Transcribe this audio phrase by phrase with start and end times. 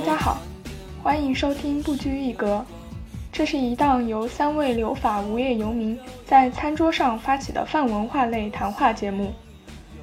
[0.00, 0.38] 大家好，
[1.02, 2.64] 欢迎收听不拘一格。
[3.30, 9.30] 这是一档由三位留法无业游民在餐桌上发起的泛文化类谈话节目，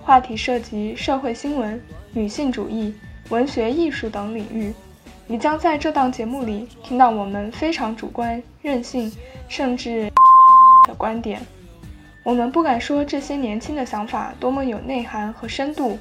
[0.04, 1.82] 话题涉及社会新闻、
[2.14, 2.94] 女性主义、
[3.30, 4.72] 文学艺术等领域。
[5.26, 9.12] 你将在这档节目里听到我们非常主观、任性，
[9.50, 10.12] 甚至
[10.88, 11.42] 的观点。
[12.22, 15.98] 我们不敢说这些年轻的想法多么有内涵和深度，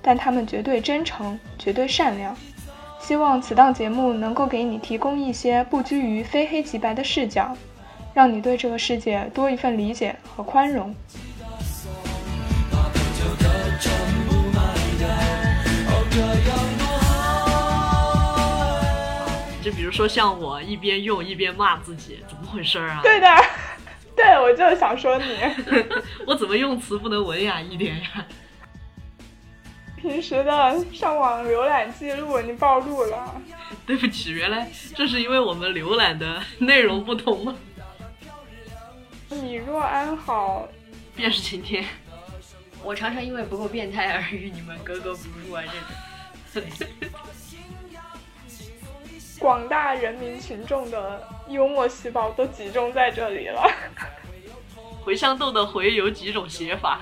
[0.00, 2.32] 但他们绝对真诚，绝对善良。
[3.10, 7.56] 希望此档节目能够给你提供一些不拘于非黑即白的视角，
[8.14, 10.94] 让你对这个世界多一份理解和宽容。
[19.60, 23.00] 就比如说像我一边用一边骂自己，怎么回事啊？
[23.02, 23.26] 对的，
[24.14, 25.24] 对，我就是想说你，
[26.28, 28.24] 我怎么用词不能文雅一点呀？
[30.00, 33.40] 平时的上网浏览记录你暴露了，
[33.86, 37.54] 对不起，原来这是因为我们浏览的内容不同吗？
[39.28, 40.66] 你若安好，
[41.14, 41.84] 便是晴天。
[42.82, 45.62] 我常常因为不够变态而与你们格格不入啊！
[46.52, 46.70] 这种。
[49.38, 53.70] 广大人民群众的幽默细胞都集中在这里了。
[55.04, 57.00] 茴香豆的“茴”有几种写法？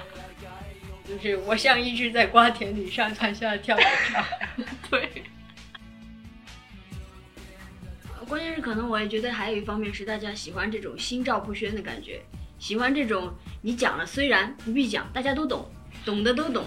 [1.09, 4.25] 就是我像一只在瓜田里上蹿下跳的鸟。
[4.91, 5.23] 对。
[8.29, 12.21] 关键是可能我也觉得还有一方面是大家喜欢这种心照不宣的感觉，
[12.59, 15.71] 喜欢这种你讲了虽然不必讲，大家都懂，
[16.05, 16.65] 懂的都懂。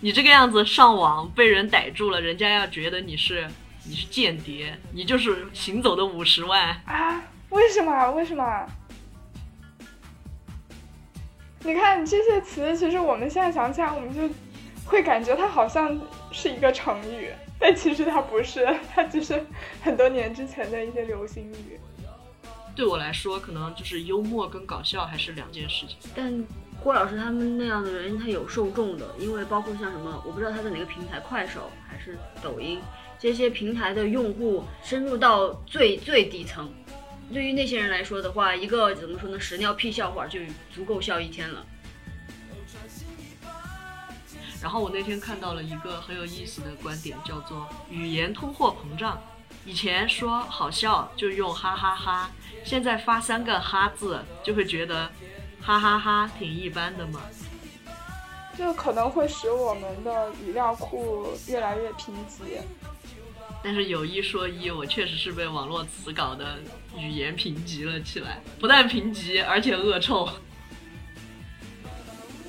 [0.00, 3.46] 你这个样子上网被人逮住了，人家要觉得你是。
[3.88, 7.22] 你是间谍，你就是行走的五十万啊！
[7.50, 8.10] 为什么？
[8.10, 8.68] 为什么？
[11.66, 14.32] 你看这些词，其实我们现在想起来，我们就
[14.84, 16.00] 会感觉它好像
[16.30, 18.64] 是一个成语，但其实它不是，
[18.94, 19.44] 它只是
[19.82, 21.80] 很多年之前的一些流行语。
[22.76, 25.96] 对我来说，可能就是幽默跟搞笑还是两件事情。
[26.14, 26.44] 但
[26.80, 32.78] 郭老师他们那样的人，他有受众的，因为包括像什么，我不知道他在哪个平台，快手还是抖音。
[33.18, 36.70] 这些平台的用户深入到最最底层，
[37.32, 40.40] 对于那些人来说的话，一个怎么说呢，屎尿屁笑话就
[40.74, 41.66] 足够笑一天了。
[44.62, 49.20] 然后我那天看到了一个很有意思的观点，叫做语言通货膨胀。
[49.64, 52.30] 以前说好笑就用哈哈哈，
[52.64, 55.10] 现在发三个哈字就会觉得
[55.60, 57.20] 哈哈哈挺一般的嘛。
[58.56, 62.60] 这可能会使我们的语料库越来越贫瘠。
[63.66, 66.60] 但是有一说一，我确实是被网络词搞的
[66.96, 70.28] 语言贫瘠了起来，不但贫瘠，而且恶臭。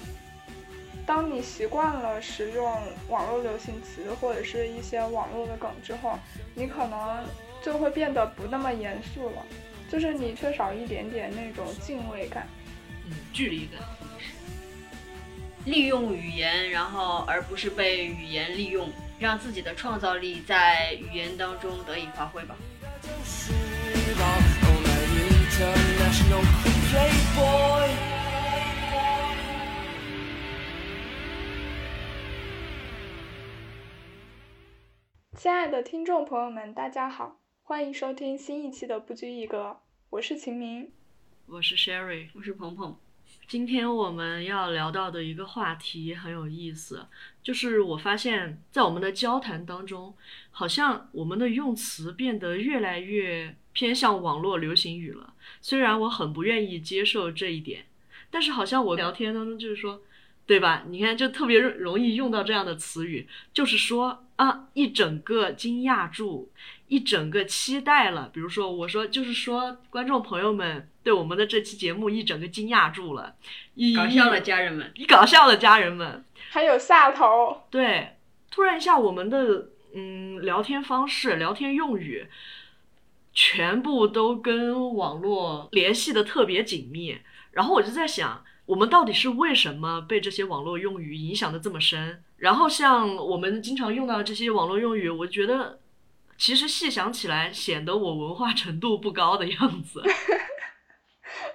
[1.08, 2.72] 当你习惯了使用
[3.10, 6.20] 网络流行词或者是一些网络的梗之后，
[6.54, 7.26] 你可能
[7.66, 9.44] 就会变得不那么严肃了，
[9.92, 12.48] 就是你缺少一点点那种敬畏感，
[13.08, 13.82] 嗯，距离感，
[15.66, 18.88] 利用语言，然后而不是被语言利用。
[19.20, 22.56] 让自己的创造力在语言当中得以发挥吧。
[35.36, 39.80] 亲爱的听众朋友们，大家好，欢迎收听新一期的不拘一格，
[40.12, 40.92] 我是秦明，
[41.48, 43.07] 我是 Sherry，我是鹏鹏。
[43.48, 47.06] 今天我们要聊到的一个话题很有意思，
[47.42, 50.14] 就是我发现，在我们的交谈当中，
[50.52, 55.34] 好像我们的用词变得越来越偏向网络流行语了。
[55.62, 57.86] 虽然我很不愿意接受这一点，
[58.30, 60.02] 但是好像我聊天当中就是说，
[60.46, 60.84] 对吧？
[60.90, 66.52] 你看，就特别容易用到这样的词语，就是说啊，一整个惊讶住。
[66.90, 73.34] 一整个期待了，比如说我说就是说，观众朋友们对我们的这期节目一整个惊讶住了，
[73.96, 78.18] 搞笑的家人们，你搞笑的家人们，还有下头，对，
[78.52, 82.28] 突然一下我们的嗯聊天方式、聊天用语，
[83.34, 87.20] 全部都跟网络联系的特别紧密，
[87.52, 92.22] 然后我就在想，我们到底是为什么被这些网络用语影响的这么深？
[92.36, 95.80] 然后像我们经常用到的这些网络用语，我觉得。
[96.40, 100.04] 其实细想起来，显得我文化程度不高的样子。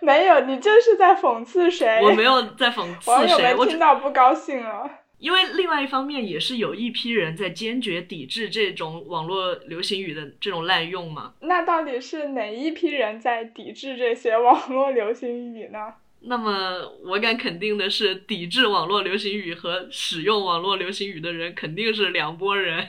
[0.04, 2.00] 没有，你这是在讽刺谁？
[2.02, 4.90] 我没有在讽刺 谁，我听到不高兴了。
[5.18, 11.34] 因为另外一方面，也是有一批人在坚决抵制这种网络流行语的这种滥用嘛。
[11.42, 15.94] 那到底是哪一批人在抵制这些网络流行语呢？
[16.22, 22.88] 那么我敢肯定的是，抵制网络流行语和使用网络流行语的人肯定是两拨人。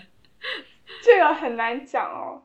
[1.04, 2.42] 这个很难讲哦。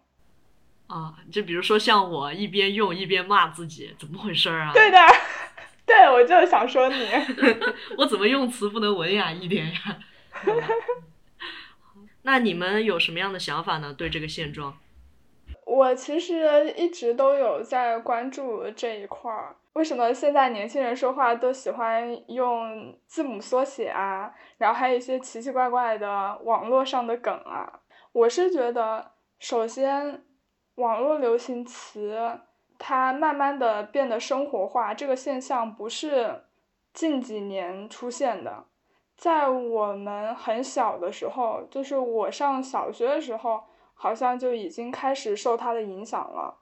[0.88, 4.72] 啊，就比如说像我一边用一边骂自己，怎么回事儿啊？
[4.72, 4.98] 对的，
[5.84, 7.08] 对我就是想说你。
[7.98, 9.98] 我怎么用词不能文雅一点呀？
[12.22, 13.92] 那你们有什么样的想法呢？
[13.92, 14.78] 对这个现状？
[15.66, 19.56] 我其实一直都有在关注这一块儿。
[19.74, 24.32] 为什么现在年轻人说话都喜欢用字母缩写啊？
[24.56, 27.80] 然后还有一些奇奇怪怪的网络上的梗啊？
[28.12, 30.24] 我是觉得，首先。
[30.78, 32.38] 网络流行词，
[32.78, 36.44] 它慢慢的变得生活化，这个现象不是
[36.94, 38.64] 近几年出现的，
[39.16, 46.58] 在我们很小的时候，就是我上小学的时候，好像就已经开始受它的影响了。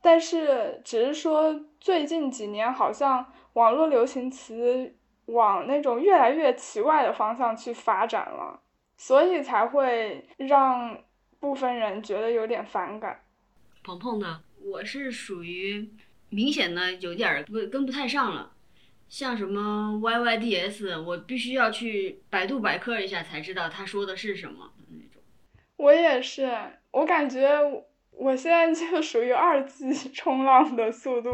[0.00, 4.96] 但是，只是说最近几年，好像网络流行词
[5.26, 8.60] 往那种越来越奇怪的方向去发展了，
[8.96, 10.96] 所以才会让。
[11.40, 13.22] 部分人觉得有点反感，
[13.82, 14.42] 鹏鹏呢？
[14.62, 15.90] 我是属于
[16.28, 18.52] 明显的有点不跟不太上了，
[19.08, 25.22] 像什么 Y Y D S，我必须要去百度百科一下才知道他说的是什么那种。
[25.76, 26.52] 我也是，
[26.90, 27.48] 我感觉
[28.12, 31.30] 我现在就属于二级冲浪的速度，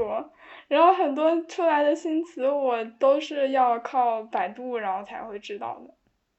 [0.69, 5.93] 然后很多出来的新词我都是要靠百度然后才会知道的。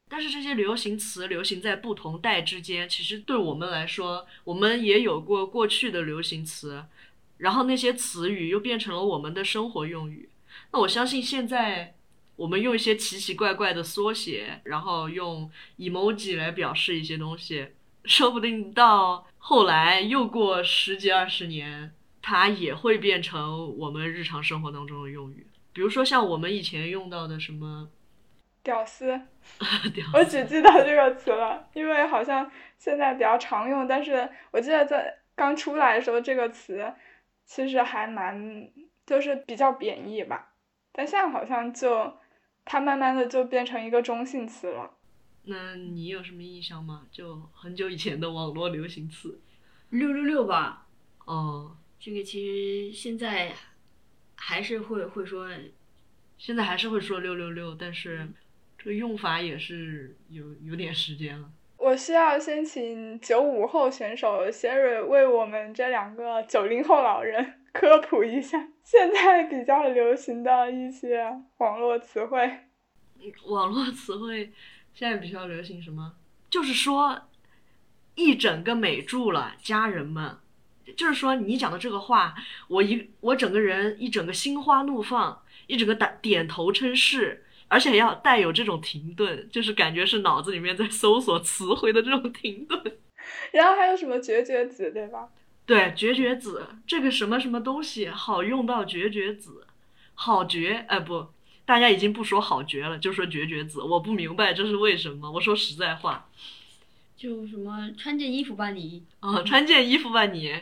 [0.09, 6.86] 但是这些流行词流行在不同代之间，其实对我们来说，我们也有过过去的流行词，
[7.38, 10.30] 然后那些词语又变成了我们的生活用语。
[10.71, 11.95] 那我相信现在
[12.38, 17.68] 我们用一些奇奇怪怪的缩写，然后用 emoji 来表示一些东西，
[18.06, 25.48] 说不定到后来又过十几二十年，它也会变成我们日常生活当中的用语。
[25.74, 27.89] 比如说像我们以前用到的什么。
[28.67, 29.17] 屌丝，
[30.13, 33.87] 我只记得这个词了，因为好像现在比较常用。
[33.87, 36.93] 但是我记得在刚出来的时候，这个词
[37.45, 38.69] 其实还蛮，
[39.05, 40.51] 就是比较贬义吧。
[40.91, 42.17] 但现在好像就
[42.65, 44.91] 它慢慢的就变成一个中性词了。
[45.43, 47.07] 那你有什么印象吗？
[47.09, 49.39] 就很久以前的网络流行词，
[49.91, 50.85] 六六六吧。
[51.23, 53.53] 哦，这个其实现在
[54.35, 55.47] 还是会会说，
[56.37, 58.27] 现在还是会说六六六，但是。
[58.77, 61.50] 这个用法也是有有点时间了。
[61.77, 71.24] 我需要先请九五后选手 Siri 为我们这两个九零后老人 科普一下现在比较流行的一些
[71.57, 72.51] 网络词汇。
[73.45, 74.51] 网络词汇
[74.94, 76.13] 现在比较流行什么？
[76.50, 77.30] 就是说
[78.15, 80.38] 一整个美住了，家人们，
[80.95, 82.33] 就是说你讲的这个话，
[82.68, 87.44] 我一我整个人一整个心花怒放，一整个打点头称是。
[87.67, 92.81] 而且要带有这种停顿，就是感觉是脑子里面在搜索词汇的这种停顿。
[93.51, 95.29] 然后还有什么绝绝子，对吧？
[95.65, 99.67] 对，绝绝子这个什么什么东西好用到绝绝子，
[100.15, 101.27] 好绝哎不，
[101.65, 103.81] 大家已经不说好绝了，就说绝绝子。
[103.81, 105.29] 我不明白这是为什么。
[105.29, 106.29] 我说实在话，
[107.17, 109.03] 就什么穿件衣服吧你。
[109.19, 110.53] 啊，穿件衣服吧你。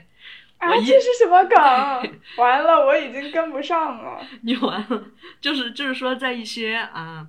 [0.66, 1.58] 啊，这是什么梗？
[2.38, 4.26] 完了，我已经跟不上了。
[4.42, 5.06] 你完了，
[5.42, 7.28] 就是就是说，在一些啊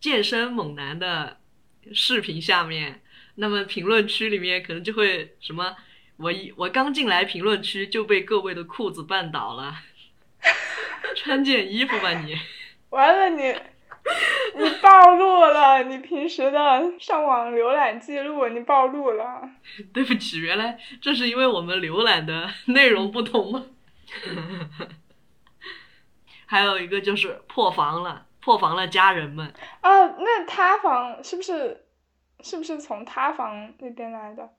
[0.00, 1.38] 健身猛男的
[1.92, 3.00] 视频下面，
[3.36, 5.76] 那么评论区里面可能就会什么，
[6.16, 9.74] 我一我刚进来评论区就被各位的裤子绊倒了，
[11.14, 12.36] 穿件衣服吧你。
[12.90, 13.54] 完了你。
[14.56, 19.48] 你暴露了你平时的上网浏览记录，你暴露了。
[19.92, 23.66] 对不起，原来这是因为我们浏览的内容不同吗？
[26.46, 29.52] 还有一个就是破防了，破防了，家人们。
[29.82, 31.84] 啊，那塌房是不是
[32.40, 34.50] 是不是从塌房那边来的？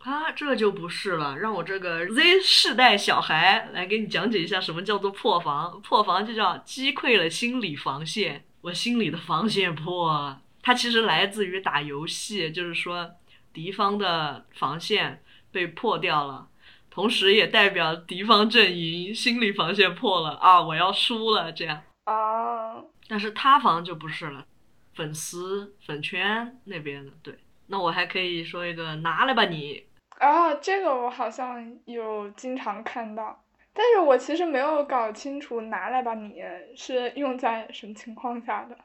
[0.00, 5.80] 啊，这就不是了，让我这个 Z 世代小孩来给你讲解一下什么叫做破防。
[5.82, 8.44] 破防就叫击溃了心理防线。
[8.64, 13.10] 我心里的防线破了，它其实来自于打游戏，就是说
[13.52, 16.48] 敌方的防线被破掉了，
[16.88, 21.82] 同时也代表敌方阵营心理防线破了啊，我要输了这样。
[22.04, 24.46] 啊，但是塌房就不是了，
[24.94, 29.84] 粉丝粉圈那边的对，那我还可以说一个拿来吧你。
[30.20, 33.43] 啊，这个我好像有经常看到。
[33.76, 36.36] 但是我其实没有搞清楚“拿来吧你”
[36.76, 38.78] 是用在什么情况下的。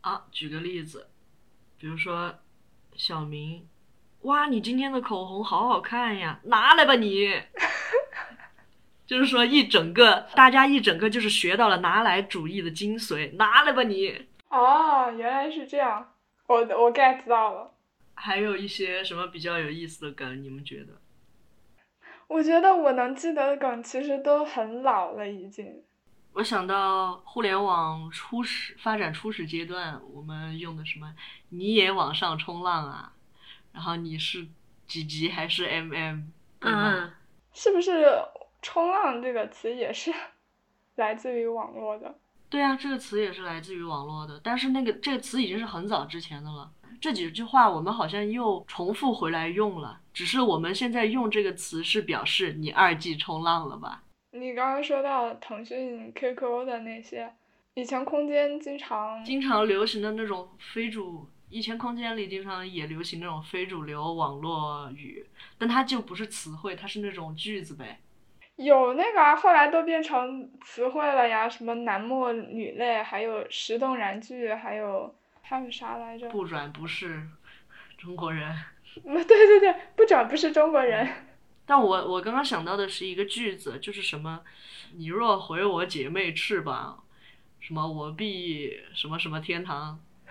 [0.00, 1.08] 啊，举个例子，
[1.76, 2.34] 比如说
[2.96, 3.68] 小明，
[4.22, 7.42] 哇，你今天的口红好好看呀，拿来吧你。
[9.06, 14.26] 就是说一整个，大家一整个就是学到了拿来主义的精髓，拿来吧你。
[14.48, 16.14] 哦，原来是这样，
[16.46, 17.74] 我我 get 到了。
[18.14, 20.42] 还有一些什么比较有意思的梗？
[20.42, 20.99] 你们觉得？
[22.30, 25.82] 我觉得我能记得的梗其实都很老了，已经。
[26.32, 31.12] 我想到互联网初始发展初始阶段，我们用的什么？
[31.48, 33.12] 你也往上冲浪啊？
[33.72, 34.46] 然后你是
[34.86, 36.22] 几级还是 mm？
[36.60, 37.10] 嗯，
[37.52, 38.06] 是不是
[38.62, 40.14] “冲浪”这个词也是
[40.94, 42.14] 来自于网络的？
[42.48, 46.70] 对啊，这个词也是来自于网络的，但是那个这个词已经是很早之前的了。
[47.00, 54.02] 这几句话我们好像又重复回来用了，只是我们现在用这个词是表示你二 G 冲浪了吧？
[54.32, 57.32] 你刚刚说到腾讯 QQ 的那些，
[57.74, 65.26] 以前空间经常经常流行的那种非主，以前空间里经常也流行那种非主流网络语，
[65.58, 67.98] 但它就不是词汇，它是那种句子呗。
[68.56, 75.12] 有那个啊，后来都变成词汇了呀，什么男默女泪，还有时动燃句，还有
[75.50, 76.28] 还有啥来着？
[76.30, 77.20] 不转不是
[77.98, 78.56] 中国人。
[79.02, 81.08] 对对对，不转不是中国人。
[81.66, 84.44] 但我我刚刚想到的是一个句子，就是什么，
[84.94, 87.04] 你若回我姐妹翅膀，
[87.58, 89.98] 什么我必什么什么天堂。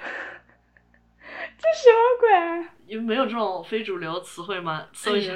[1.57, 2.75] 这什么鬼啊？
[2.87, 4.87] 你们没有这种非主流词汇吗？
[4.93, 5.33] 搜一下。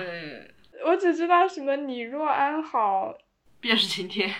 [0.85, 3.13] 我只知道什么你若安好，
[3.59, 4.33] 便是晴天。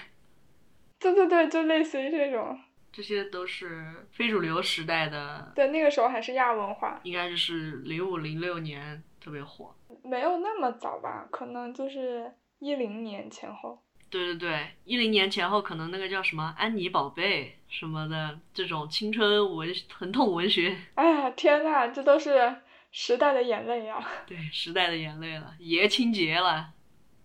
[1.00, 2.58] 对对对，就类似于这种。
[2.94, 5.52] 这些都是非主流时代的。
[5.56, 7.02] 对，那个时候还是亚文化。
[7.04, 9.76] 应该就是零五零六年特别火。
[10.04, 11.28] 没有那么早吧？
[11.32, 13.84] 可能就是一零年前后。
[14.10, 20.78] 对对对，一零年前后，可能那个叫什么安妮宝贝什么的这种青春文疼痛文学。
[20.94, 22.56] 哎呀，天呐，这都是。
[22.96, 24.08] 时代的眼泪呀！
[24.28, 26.70] 对，时代的眼泪了，爷青结了。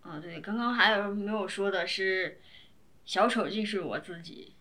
[0.00, 2.40] 啊，对，刚刚还有没有说的是，
[3.09, 4.55] 小丑竟是我自己，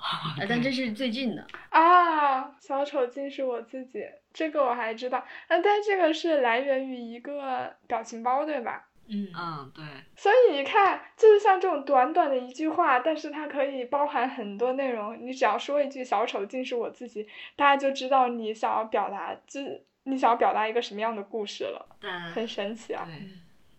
[0.48, 2.50] 但这是最近的啊。
[2.62, 5.22] 小丑竟是我自己，这个我还知道。
[5.50, 8.88] 那但这个是来源于一个表情包，对吧？
[9.10, 9.84] 嗯嗯，对。
[10.16, 15.18] 所以你看，就是像这种短短的一句话，但是它可以包含很多内容。
[15.22, 17.28] 你只要说一句“小丑竟是我自己”，
[17.58, 19.62] 大家就知道你想要表达就。
[20.10, 21.86] 你想要表达一个什么样的故事了？
[22.34, 23.06] 很神奇啊！
[23.06, 23.28] 对，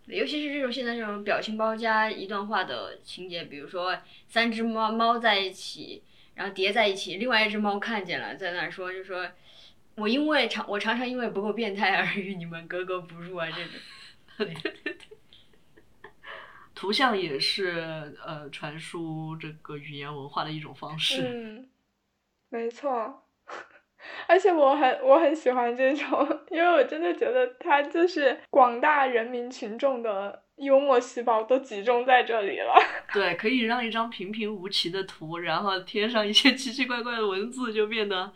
[0.09, 3.97] 尤其是这种现在这种表情包加一段话的情节，比如说
[4.27, 6.03] 三只猫猫在一起，
[6.35, 9.29] 然后叠在一起，另外一只猫看见了，在那说，就说
[9.97, 13.73] 我因为常我常常因为不够变态而与你们格格不入啊，这种。
[16.75, 21.23] 图像也是呃传输这个语言文化的一种方式。
[21.23, 21.69] 嗯，
[22.51, 23.28] 没错。
[24.27, 32.75] 而且我很我很喜欢这种， 因为我真的觉得它就是广大人民群众的幽默细胞都集中在这里了。
[33.15, 38.33] 对，可以让一张平平无奇的图，然后贴上一些奇奇怪怪的文字，就变得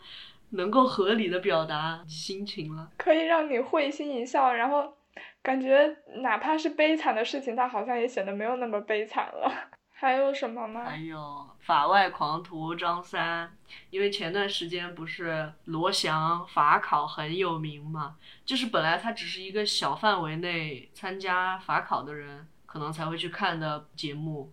[0.51, 2.89] 能够合理的表达心情了。
[2.97, 4.95] 可以让你会心一笑，然后
[5.41, 9.51] 感觉哪怕是悲惨的事情，它好像也显得没有那么悲惨了。
[10.03, 10.83] 还有什么吗？
[10.83, 13.55] 还有法外狂徒张三，
[13.89, 24.51] 因为前段时间不是罗翔法考很有名嘛，就是本来他只是一个小范围内参加法考的人，可能才会去看的节目，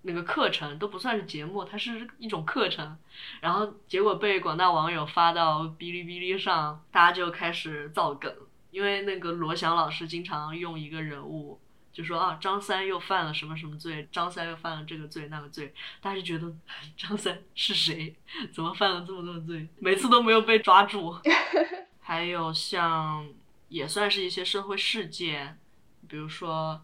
[0.00, 2.96] 那个课程都不算是节目，它是一种课程，
[3.42, 8.34] 然后结果被广大网友发到哔哩哔哩上，大家就开始造梗，
[8.70, 11.60] 因为那个罗翔老师经常用一个人物。
[11.98, 14.06] 就说啊，张三又犯了什么什么罪？
[14.12, 16.48] 张三又犯了这个罪那个罪，大家就觉得
[16.96, 18.14] 张三 是谁？
[18.52, 19.66] 怎么犯了这么多罪？
[19.80, 21.16] 每次都没有被抓住。
[22.00, 23.28] 还有像
[23.68, 25.58] 也算是一些社会事件，
[26.06, 26.80] 比如说，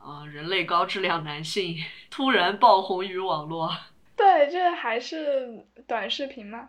[0.00, 1.76] 呃，人类高质量男性
[2.08, 3.76] 突然爆红于网络。
[4.16, 6.68] 对，这还是短视频吗？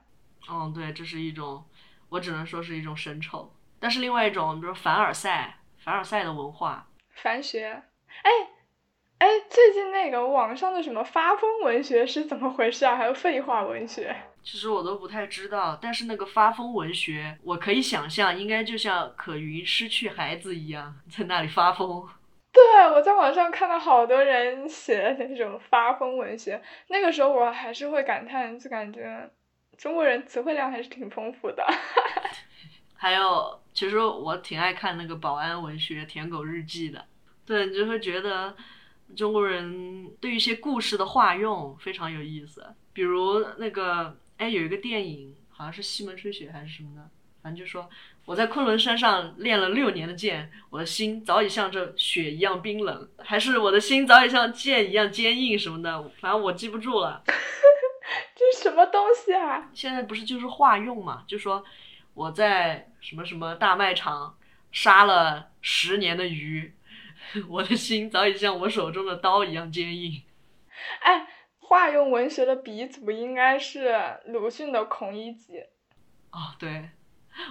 [0.50, 1.64] 嗯，对，这是一种，
[2.10, 3.54] 我只能说是一种神丑。
[3.80, 6.87] 但是另外一种，比如凡尔赛，凡尔赛的文化。
[7.22, 7.82] 凡学，
[8.22, 8.32] 哎，
[9.18, 12.96] 哎，最近那个网上的什么发疯文学是怎么回事啊？
[12.96, 15.78] 还有废话文学，其实我都不太知道。
[15.82, 22.08] 但是那个发疯文学，我可以想象，应该就像可云失去孩子一样，在那里发疯。
[22.54, 29.30] 对，我在网上看到好多人写那种发疯文学，那个时候我还是会感叹，就感觉
[29.76, 31.66] 中国人词汇量还是挺丰富的。
[32.98, 33.60] 还有。
[33.74, 37.06] 其实我挺爱看那个保安文学《舔狗日记》的，
[37.46, 38.56] 对你就会觉得
[39.16, 42.74] 中国人对一些故事的化用非常有意思。
[42.92, 47.08] 比如那个，哎，有一个电影好像是西门吹雪还是什么的，
[47.44, 47.88] 反正就说
[48.26, 57.22] 我在昆仑山上练了六年的剑，我的心早已像这雪一样冰冷，还是我的心早已像剑一样坚硬什么的，反正我记不住了。
[58.36, 59.70] 这是什么东西啊？
[59.72, 61.64] 现在不是就是化用嘛，就说。
[62.18, 64.36] 我在什么什么大卖场
[64.72, 66.74] 杀了十年的鱼，
[67.48, 70.24] 我的心早已像我手中的刀一样坚硬。
[71.02, 71.28] 哎，
[71.60, 73.96] 化用文学的鼻祖应该是
[74.26, 75.54] 鲁迅的《孔乙己》。
[76.32, 76.90] 哦，对，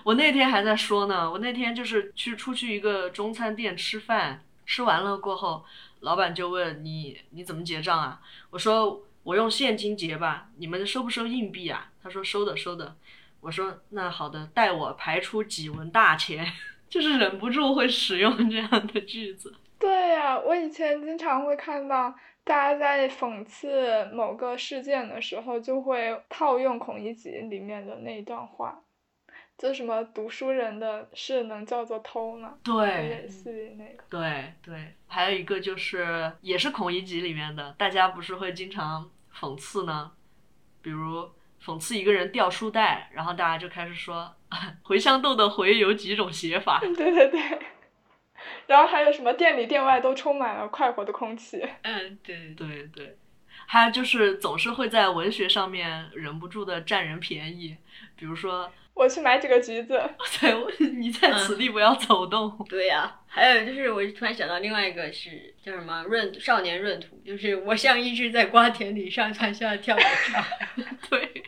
[0.02, 1.30] 我那天还在说呢。
[1.30, 5.64] 我那天就是去出去一个中餐店吃饭，吃完了过后，
[6.00, 8.20] 老板就问你你怎么结账啊？
[8.50, 10.48] 我说我用现金结吧。
[10.56, 11.92] 你们收不收硬币啊？
[12.02, 12.96] 他说收的收的。
[13.40, 16.46] 我说那好的，待我排出几文大钱。
[16.88, 19.52] 就是忍不住会使用这样的句子。
[19.76, 22.14] 对呀，我以前经常会看到
[22.44, 28.80] 大家在讽刺某个事件的时候，就会套用《孔乙己》里面的那一段话，
[29.58, 32.54] 就什么读书人的事能叫做偷吗？
[32.62, 34.04] 对，类似于那个。
[34.08, 40.12] 对对，还有一个就是也是《孔乙己》里面的，大家不是会经常讽刺呢，
[40.80, 41.28] 比如。
[41.66, 44.32] 讽刺一个人掉书袋，然后大家就开始说
[44.86, 46.78] 茴香豆的“茴”有几种写法。
[46.94, 47.40] 对对对，
[48.68, 51.60] 然后还有什么店里店外都充满了快活的空气。
[51.82, 53.18] 嗯，对对对，
[53.66, 57.76] 还有就是总是会在文学上面忍不住的占人便宜，
[58.14, 58.70] 比如说。
[58.94, 60.00] 我去买几个橘子。
[60.40, 62.64] 对，你在此地不要走动。
[62.66, 70.86] 对呀，还有就是，我突然想到另外一个是叫什么闰少年闰土，就是我像一只在瓜田里上蹿下跳的鸟。
[71.10, 71.42] 对，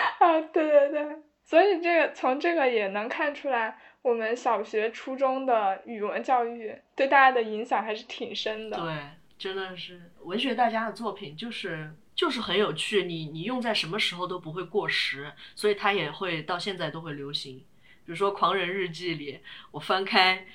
[0.20, 8.76] 啊，对对对，所以这个从这个也能看出来，我们小学、初中的语文教育对大家的影响还是挺深的。
[8.76, 8.94] 对，
[9.38, 11.94] 真的是文学大家的作品就是。
[12.12, 17.60] 就是很有趣，你你用在什么时候都不会过时，所以它也会到现在都会流行。
[18.04, 19.40] 比如说《狂人日记》里，
[19.70, 20.46] 我翻开，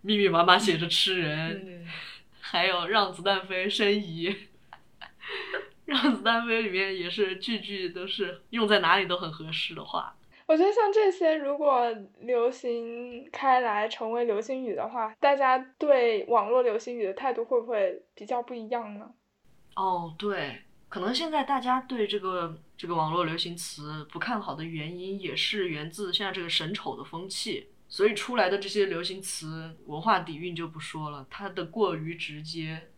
[0.00, 1.86] 密密麻麻写着吃人，
[2.40, 4.30] 还有《让子弹飞》申遗，
[5.84, 10.14] 《让子弹飞》里面也是句句都是用在哪里都很合适的话。
[10.46, 19.10] 我觉得像这些如果流行开来成为流行语的话，大家对网络流行语的态度会不会比较不一样呢？
[19.76, 20.62] 哦，对。
[20.88, 32.90] 可能现在大家对这个这个网络流行词不看好的原因，也是源自现在这个审丑的风气，所以出来的这些流行词文化底蕴就不说了，它的过于直接，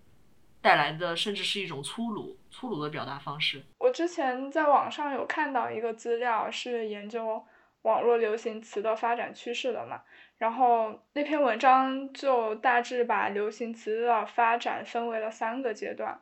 [0.65, 3.63] 带来的甚至是一种粗鲁粗鲁的表达方式。
[3.81, 7.45] 我之前在网上有看到一个资料，是研究
[7.83, 10.01] 网络流行词的发展趋势的嘛，
[10.39, 16.19] 然后那篇文章就大致把流行词的发展分为了三个阶段。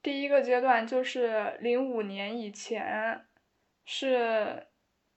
[0.00, 3.26] 第一个阶段就是零五年以前，
[3.84, 4.68] 是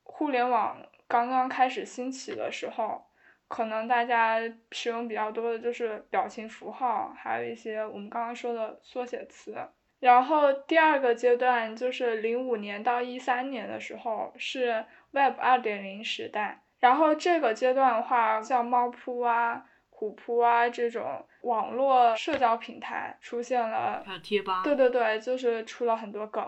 [0.02, 3.06] 互联网刚刚开始兴起的时候，
[3.48, 4.40] 可能大家
[4.72, 9.56] 使用比较多的就是表情符号，还有一些我们刚刚说的缩写词。
[10.00, 16.62] 然后第二个阶段就是零五年到一三年的时候，是 Web 二点零时代。
[16.80, 19.66] 然后这个阶段的话，像猫扑啊。
[19.98, 26.44] 虎扑啊，这种网络社交平台出现了，还有贴吧，对对对，就是出了很多梗。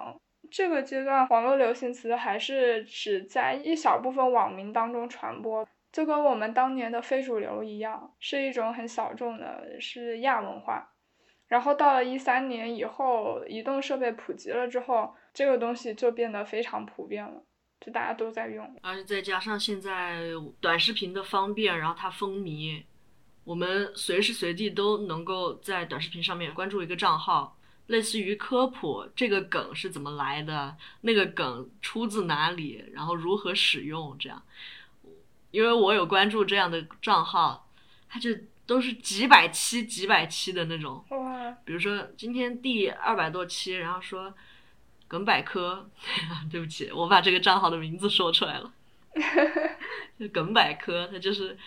[0.52, 5.66] 这个阶段，网络流行词还是只在一小部分网民当中传播，
[5.98, 10.94] 就跟我们当年的非主流一样，是一种很小众的，是亚文化。
[11.48, 17.42] 然后到了一三年以后，移动设备普及了之后，这个东西就变得非常普遍了，
[17.82, 18.76] 就大家都在用。
[18.84, 20.22] 而且再加上现在
[20.62, 22.84] 短视频的方便，然后它风靡。
[23.44, 27.58] 我们随时随地都能够在短视频上面关注一个账号，
[27.88, 34.40] 类似于科普这个梗是怎么来的，那个梗出自哪里，然后如何使用这样。
[35.52, 37.70] 因为我有关注这样的账号，
[38.10, 38.30] 它就
[38.66, 41.04] 都是几百期、几百期的那种。
[41.66, 44.34] 比如说今天第二百多期，然后说
[45.08, 45.90] 梗百科，
[46.52, 48.74] 对不起，我把这个账号的名字说出来了。
[50.20, 51.58] 就梗百科，它就是。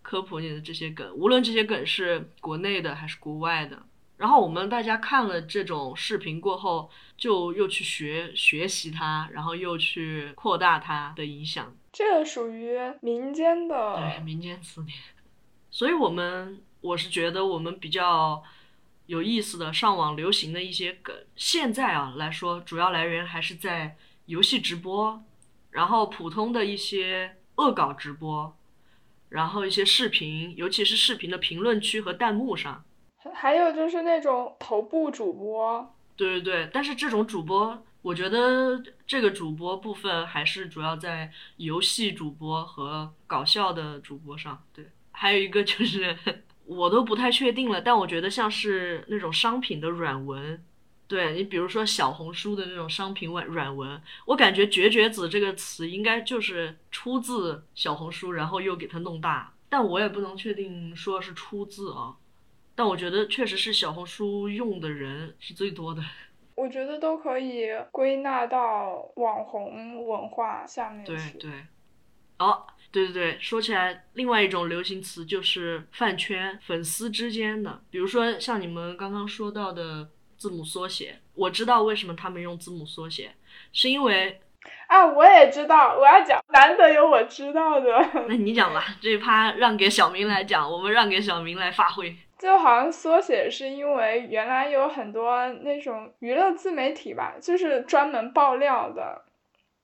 [0.00, 3.82] 科普你的这些梗，无论这些梗是国内的还是国外的，
[4.16, 11.76] 然后我们大家看了这种视频过后，就又去学学习它，然后又去扩大它的影响。
[11.98, 14.96] 这个属于民间的，对民间词典。
[15.68, 18.40] 所以，我们我是觉得我们比较
[19.06, 25.20] 有意思的上网流行的一些梗，现在啊来说，主要来源还是在游戏直播，
[25.72, 28.56] 然后普通的一些恶搞直播。
[29.30, 32.84] 然后一些视频，尤其是视频的评论区和弹幕上，
[33.34, 35.92] 还有就是那种头部主播。
[36.14, 44.62] 对对对，但是这种主播，我觉得这个主播部分还是主要在游戏主播和搞笑的主播上。
[44.72, 46.16] 对，还有一个就是
[46.64, 50.62] 我都不太确定了，但我觉得像是那种商品的软文。
[51.06, 62.14] 对你，比如说小红书的那种商品软软文，我感觉“绝绝子”这个词应该就是出自小红书，然后又给它弄大，但我也不能确定说是出自啊。
[62.74, 66.04] 但我觉得确实是小红书用的人是最多的。
[66.58, 71.38] 我觉得都可以归纳到网红文化下面对去。
[71.38, 71.50] 对，
[72.40, 83.30] 哦，对对对，说起来，另外一种流行词就是饭圈粉丝之间的，比如说像你们刚刚说到的字母缩写，我知道为什么他们用字母缩写，
[83.72, 84.40] 是因为，
[84.88, 87.88] 啊，我也知道，我要讲，难得有我知道的。
[88.28, 92.16] 那你讲吧，这一趴让给小明来讲，我们让给小明来发挥。
[92.38, 99.24] 就好像缩写是因为原来有很多那种娱乐自媒体吧，就是专门爆料的，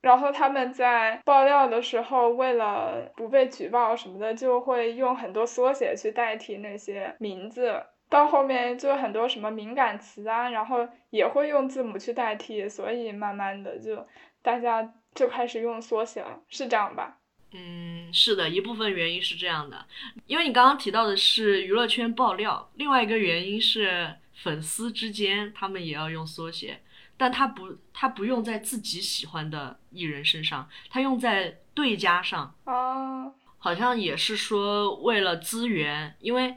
[0.01, 7.83] 然后他们在爆料的时候，为了不被举报什么的，就会用很多缩写去代替那些名字。
[8.11, 14.07] 到后面就很多什么敏感词啊，然后也会用字母去代替，所以慢慢的就
[14.43, 17.19] 大家就开始用缩写了，是这样吧？
[17.57, 19.87] 嗯，是的，一部分原因是这样的，
[20.27, 26.83] 因为你刚刚提到的是娱乐圈爆料，另外一个原因是粉丝之间他们也要用缩写，
[27.17, 36.57] 但他不，他不用在自己喜欢的艺人身上，他用在对家上，啊，好像也是说为了资源，因为，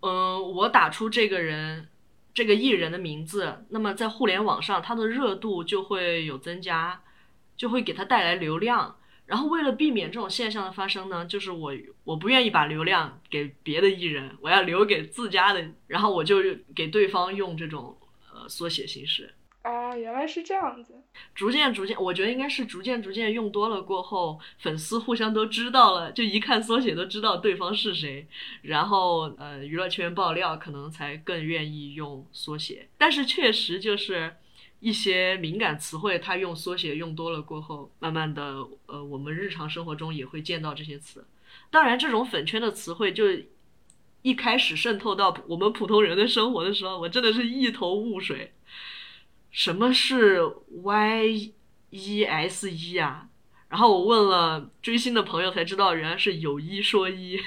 [0.00, 1.88] 嗯、我打出这个人。
[2.34, 7.00] 这个艺人的名字，那么在互联网上，他的热度就会有增加，
[7.56, 8.94] 就会给他带来流量。
[9.26, 11.72] 然后为了避免这种现象的发生呢，就是我
[12.04, 16.36] 我不愿意把流量给别的艺人，我要留给自家的，然后我就
[16.74, 17.96] 给对方用这种
[18.32, 19.34] 呃缩写形式。
[19.62, 20.94] 啊，原来是这样子。
[21.34, 28.28] 逐渐逐渐，我觉得应该是逐渐逐渐用多了过后，粉丝互相都知道了，就一看缩写都知道对方是谁，
[28.62, 32.88] 然后呃娱乐圈爆料可能才更愿意用缩写。
[32.96, 34.36] 但是确实就是
[34.80, 41.26] 一些敏感词汇，它用缩写用多了过后，慢慢的呃我们日常生活中也会见到这些词。
[41.70, 43.24] 当然，这种粉圈的词汇就
[44.22, 48.52] 一开始渗透到我们普通人的生活的时候，我真的是一头雾水。
[49.50, 50.42] 什么是
[50.82, 51.52] Y
[51.90, 53.28] E S 一啊？
[53.68, 57.40] 然后我问了追星的朋友才知道，原来是有一说一。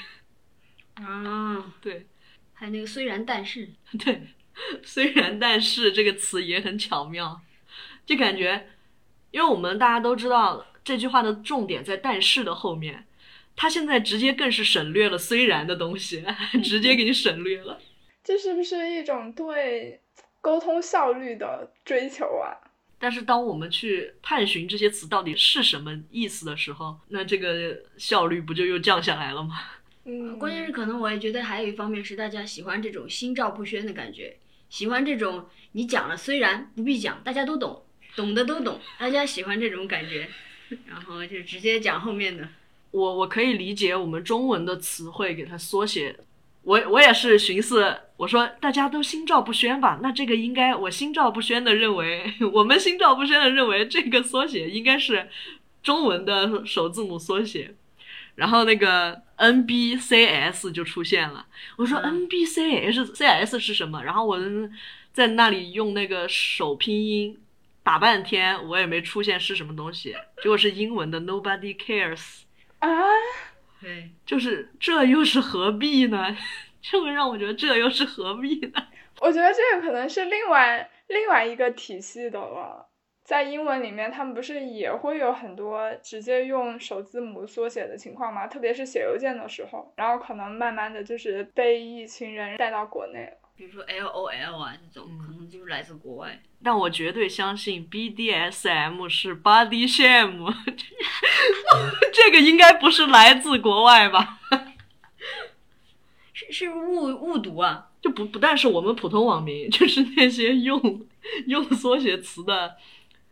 [0.95, 2.07] 啊，对
[2.53, 4.23] 还有那个虽然但是，对，
[4.83, 7.41] 虽然但是这个词也很巧妙，
[8.05, 8.67] 就感觉，
[9.31, 13.05] 因为我们大家都知道这句话的重点在但是的后面，
[13.55, 16.23] 他现在直接更是省略了虽然的东西，
[16.63, 17.79] 直接给你省略了。
[18.23, 20.01] 这是不是一种对
[20.41, 22.57] 沟通效率的追求啊？
[23.01, 29.55] 但是当我们去探寻这些词到底是什么意思的时候，那这个效率不就又降下来了吗？
[30.03, 34.37] 嗯，关键是可能我也觉得还有一方面是大家喜欢这种心照不宣的感觉，
[34.69, 37.83] 喜欢这种你讲了虽然不必讲，大家都懂，
[38.15, 40.29] 懂的都懂，大家喜欢这种感觉，
[40.87, 42.47] 然后就直接讲后面的。
[42.91, 46.15] 我我可以理解我们中文的词汇给它缩写，
[46.63, 55.29] 我我也是寻思，我说大家都心照不宣吧，那这个应该我心照不宣的认为， 我们心照不宣的认为这个缩写应该是
[55.83, 57.75] 中文的首字母缩写，
[58.39, 61.45] 然后那个 NBCS 就出现了，
[61.77, 64.01] 我说嗯 NBCS CS 是什么？
[64.01, 64.39] 然后我
[65.11, 67.37] 在那里用那个手拼音
[67.83, 72.43] 打半天，我也没出现是什么东西，结果是英文的 Nobody cares。
[72.79, 72.87] 啊，
[73.81, 76.37] 对，就是这又是何必呢？
[76.81, 78.87] 这会让我觉得这又是何必呢？
[79.19, 82.87] 我觉得这个可能是另外另外一个体系的了。
[83.29, 88.47] 在英文里面，他们不是也会有很多直接用首字母缩写的情况吗？
[88.47, 93.33] 特别是写邮件的时候，然后可能慢慢的就是被一群人带到国内了。
[93.55, 96.39] 比如说 L O L 啊这种，嗯可能就是来自国外。
[96.63, 100.51] 但我绝对相信 BDSM 是 Body Shame，
[102.11, 104.39] 这个应该不是来自国外吧？
[106.33, 107.91] 是是误误读啊！
[108.01, 111.05] 就不不但是我们普通网民，就是那些用
[111.45, 112.75] 用缩写词的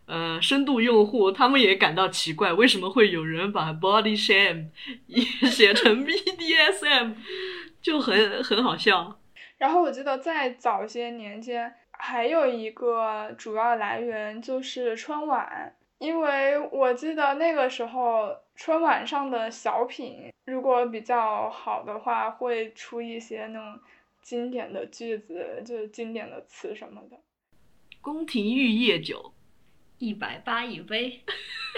[0.08, 4.70] 呃深度用户，他们也感到奇怪，为什么会有人把 Body Shame
[5.06, 7.14] 也 写成 BDSM，
[7.82, 9.20] 就很很好笑。
[9.60, 23.80] 然后我记得在早些年间，还有一个主要来源就是春晚，因为我记得那个时候春晚上的小品，如果比较好的话，会出一些那种
[24.22, 27.18] 经典的句子，就是经典的词什么的。
[28.00, 29.34] 宫廷玉液酒，
[30.00, 31.24] 一百八一杯，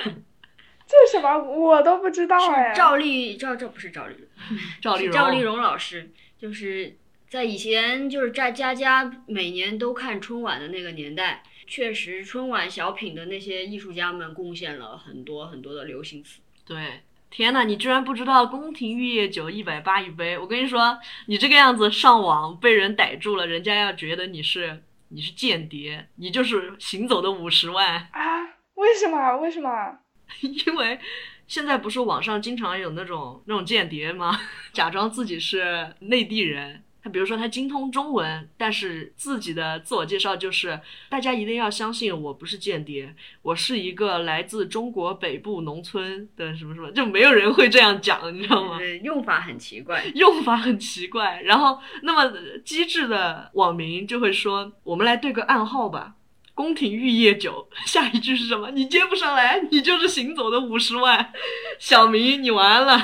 [0.03, 1.37] 这是什么？
[1.37, 2.73] 我都不知道哎。
[2.75, 4.27] 赵丽赵这不是赵丽蓉，
[4.81, 16.41] 赵丽赵丽蓉老师，就是在以前就是在家家每年都看春晚的那个年代，确实春晚小品的那些艺术家们贡献了很多很多的流行词。
[16.65, 20.37] 对，天呐，你居然不知道宫廷玉液酒一百八一杯！
[20.37, 28.07] 我跟你说，你这个样子上网被人逮住了，人家要觉得你是你是间谍，你就是行走的五十万。
[28.11, 28.45] 啊？
[28.75, 29.37] 为什么？
[29.37, 29.99] 为什么？
[30.41, 30.99] 因为
[31.47, 34.39] 现在不是网上经常有那种那种间谍吗？
[34.71, 36.83] 假装自己是内地人。
[37.01, 48.79] 他比如说他精通中文，但是自己的自我介绍就是大家一定要相信我不是间谍，我是一个来自中国北部农村的什么什么，就没有人会这样讲，你知道吗？
[49.03, 50.03] 用法很奇怪。
[50.15, 52.33] 用法很奇怪，然后那么
[52.65, 56.15] 机智的网民就会说：“我们来对个暗号吧，
[56.53, 58.71] 宫廷玉液酒。”下一句是什么？
[58.71, 61.31] 你接不上来，你就是行走的五十万。
[61.79, 63.01] 小明，你完了。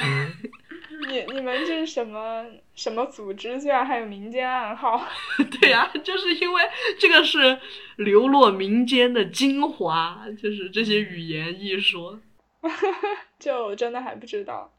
[1.09, 3.59] 你你们这是什么什么组织？
[3.59, 5.01] 居然还有民间暗号？
[5.59, 6.63] 对呀、就是因为
[6.99, 7.59] 这个是
[7.97, 12.19] 流落民间的精华，就是这些语言艺术。
[13.39, 14.71] 这我真的还不知道。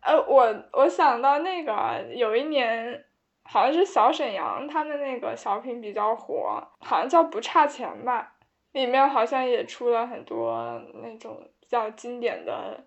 [0.00, 3.04] 呃，我我想到那个有一年，
[3.44, 8.34] 好像是小沈阳他们那个小品比较火，好像叫不差钱吧，
[8.72, 12.86] 里面好像也出了很多那种比较经典的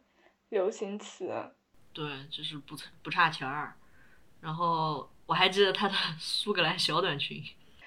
[0.49, 1.31] 流行词。
[1.93, 3.73] 对，就是不不差钱儿。
[4.41, 7.41] 然后我还记得他的 苏格兰小短裙。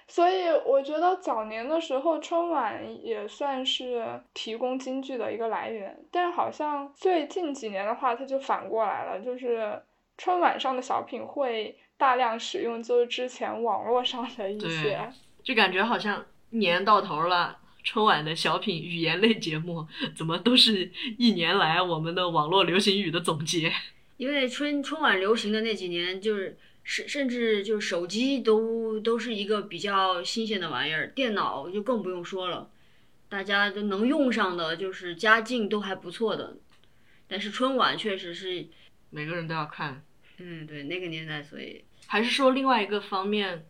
[0.09, 9.83] 所以我觉得早年的时候，春晚也算是提供京剧的一个来源，但是好像最近几年的话，它就反过来了，就是
[10.17, 17.59] 春晚上的小品会大量使用就是之前网络上的一些，就感觉好像一年到头了。
[17.83, 23.73] 春晚的小品语言类节目怎么都是一年来我们的网络流行语的总结？
[24.17, 32.71] 因为春春晚流行的那几年，就是甚甚至就是手机都都是一个比较新鲜的玩意儿，电脑就更不用说了，
[33.29, 36.57] 大家都能用上的，就是家境都还不错的。
[37.29, 38.67] 但是春晚确实是，
[39.11, 40.05] 每个人都要看。
[40.39, 43.67] 嗯，对那个年代，所以还是说另外一个方面，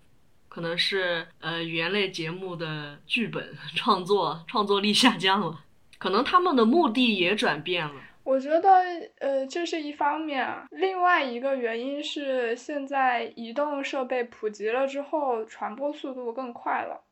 [0.49, 5.65] 可能是呃语言类节目的剧本创作创作力下降了，
[5.99, 7.95] 可能他们的目的也转变了。
[8.27, 8.83] 我觉得，
[9.21, 10.67] 呃，这是一方面啊。
[10.73, 17.05] 另外一个原因是，现在移动设备普及了之后，传播速度更快了，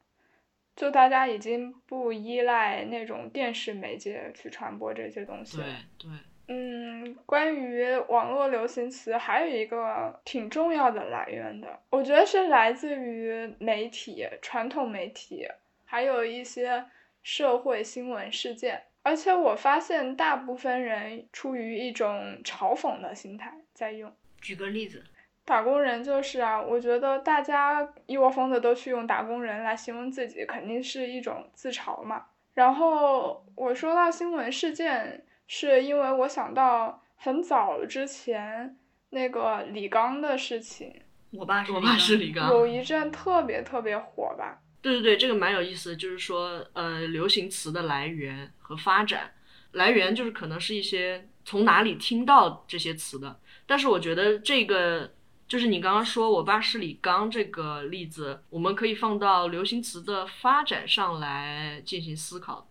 [0.74, 5.64] 就大家已经不依赖那种电视媒介去传播这些东西了。
[5.96, 15.46] 对对，嗯，关于网络流行词，还有一个挺重要的来源的，我觉得是来自于媒体、传统媒体，
[15.84, 16.84] 还有一些
[17.22, 18.82] 社会新闻事件。
[19.04, 24.10] 而且我发现，大部分人出于一种嘲讽的心态在用。
[24.40, 25.04] 举个例子，
[25.44, 32.24] 打工人就是啊，我觉得大家一窝蜂的都去用打工人来形容自己，肯定是一种自嘲嘛。
[32.54, 38.76] 然后我说到新闻事件，是因为我想到很早之前
[39.10, 42.48] 那个李刚的事情，我爸是我爸是李刚。
[42.48, 44.60] 有一阵特别特别火吧。
[44.84, 49.32] 对对对，这个蛮有意思的，就是说，呃，流行词的来源和发展，
[49.72, 55.14] 来源就是可能是一些从哪里听到这些词的，但是我觉得这个
[55.48, 62.68] 就是你刚刚说我爸是李刚这个例子，我们可以放到流行词的发展上来进行思考，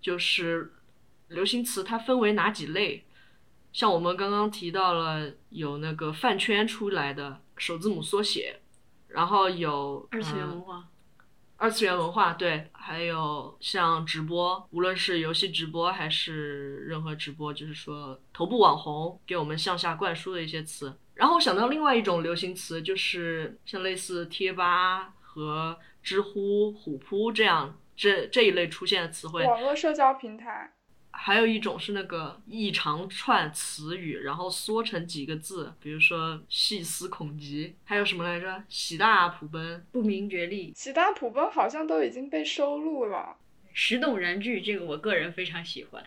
[0.00, 0.72] 就是
[1.30, 3.04] 流行词它分为哪几类，
[3.72, 8.60] 像我们刚刚提到了有那个饭圈出来的首字母缩写，
[9.08, 10.88] 然后有二次元呃文化，
[11.60, 20.98] 二次元文化，对，还有像直播，无论是游戏直播还是任何直播，就是说头部网红给我们向下灌输的一些词。
[21.12, 29.44] 然后我想到另外一种流行词，就是像类似贴吧和知乎、虎扑这样这这一类出现的词汇。
[29.44, 30.72] 网络社交平台，
[31.12, 38.62] 还有一种是那个一长串词语，然后缩成几个字，比如说细思恐极，还有什么来着？
[38.68, 39.84] 喜大普奔。
[39.92, 43.36] 不明觉厉，喜大普奔好像都已经被收录了。
[43.72, 46.04] 石动燃具，这个我个人非常喜欢。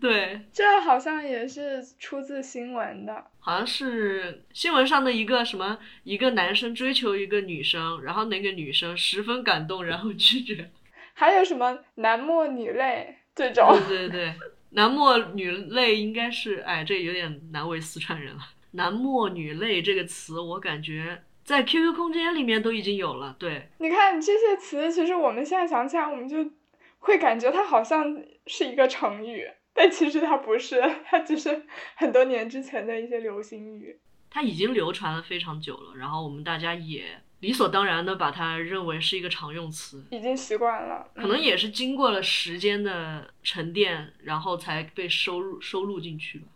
[0.00, 3.24] 对，这好像也是出自新闻的。
[3.40, 10.70] 好像是新闻上的一个什么，一个男生追求一个女生，然后那个女生十分感动，然后拒绝。
[11.14, 13.74] 还有什么男默女泪这种？
[13.88, 14.34] 对对对，
[14.70, 18.40] 男默女泪应该是，哎，这有点难为四川人了。
[18.72, 23.36] 男默女泪这个词，我感觉在 QQ 空间里面都已经有了。
[23.38, 26.50] 对，你看这些词，其实我们现在想起来，我们就
[26.98, 34.00] 会感觉它好像是一个成语，但其实它不是，它只是很多年之前的一些流行语。
[34.28, 37.04] 它已经流传了非常久了，然后我们大家也
[37.44, 46.46] 理所当然的把它认为是一个常用词，已经习惯了，可能也是经过了时间的沉淀，然后才被收入收录进去吧。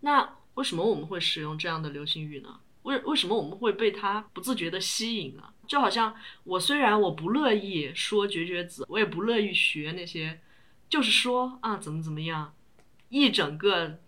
[0.00, 2.58] 那为什么我们会使用这样的流行语呢？
[2.82, 5.44] 为为什么我们会被它不自觉的吸引呢？
[5.68, 6.12] 就好像
[6.42, 10.40] 我虽然我不乐意说绝绝子，我也不乐意学那些，
[10.90, 12.52] 就是说啊怎么怎么样，
[13.10, 14.00] 一整个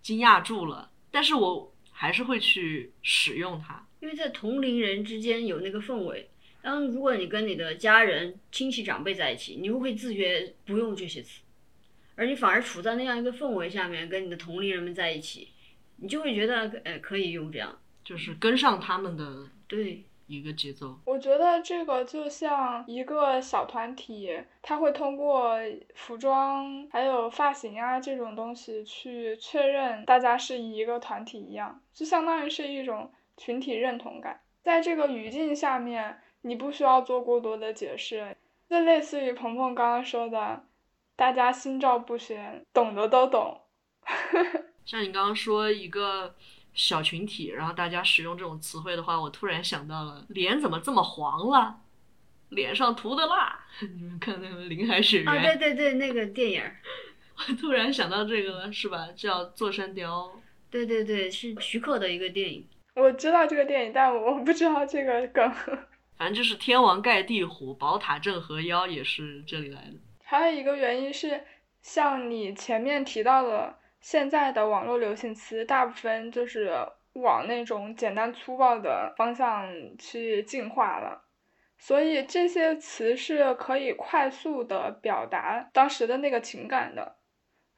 [0.00, 3.84] 惊讶住了，但是我还是会去使用它。
[4.00, 6.28] 因为在同龄人之间有那个氛围。
[6.62, 11.42] 当如果你跟你的家人、亲戚、长辈在一起，你会会自觉不用这些词，
[12.16, 15.48] 而你反而处在那样一个氛围下面，跟你的同龄人们在一起，
[15.96, 20.04] 你就会觉得呃可以用这样，就是跟上他们的对。
[20.30, 21.00] 一个节奏。
[21.06, 25.56] 我觉得这个就像一个小团体，他会通过
[25.94, 34.42] 服装还有发型啊这种东西去确认大家是一个团体一样，就相当于是一种群体认同感。
[34.62, 38.36] 在这个语境下面，你不需要做过多的解释，
[38.68, 40.66] 就类似于鹏鹏刚刚说的，
[41.16, 43.62] 大家心照不宣，懂的都懂。
[44.84, 46.34] 像你刚刚说一个。
[46.74, 51.80] 小群体，然后大家使用这种词汇的话，我突然想到了，脸怎么这么黄了？
[52.50, 53.58] 脸上涂的蜡，
[53.96, 56.62] 你们看那个《林海雪原》啊，对对对，那个电影，
[57.34, 59.08] 我突然想到这个了，是吧？
[59.16, 60.26] 叫《座山雕》。
[60.70, 62.64] 对对对，是徐克的一个电影。
[62.98, 65.50] 我知道这个电影，但我不知道这个梗。
[66.18, 69.94] 反正就是天王盖地虎，宝塔镇河妖也是这里来的。
[70.24, 71.44] 还有一个原因是，
[71.80, 73.78] 像你前面提到的。
[74.00, 76.72] 现在的网络流行词大部分就是
[77.14, 81.24] 往那种简单粗暴的方向去进化了，
[81.76, 87.16] 所以这些词是可以快速的表达当时的那个情感的，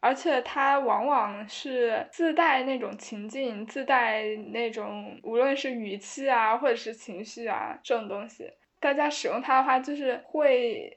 [0.00, 10.96] 而且它往往是自带那种情境，自带那种无论是语气啊，或者是情绪啊这种东西，大家使用它的话就是会。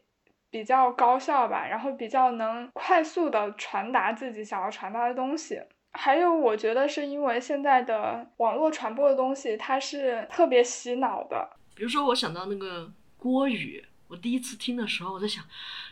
[0.54, 5.60] 比较高效吧，然后比较能快速的传达自己想要传达的东西。
[5.94, 11.50] 还有，我觉得是因为现在的网络传播的东西，它是特别洗脑的。
[11.76, 12.88] 比如说，我想到那个
[13.18, 15.44] 郭语，我第一次听的时候，我在想，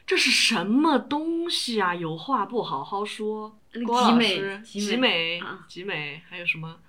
[0.05, 1.95] 这是什么东西啊？
[1.95, 3.59] 有话不好好说。
[3.83, 6.79] 郭老师，集美，集美，还有什么？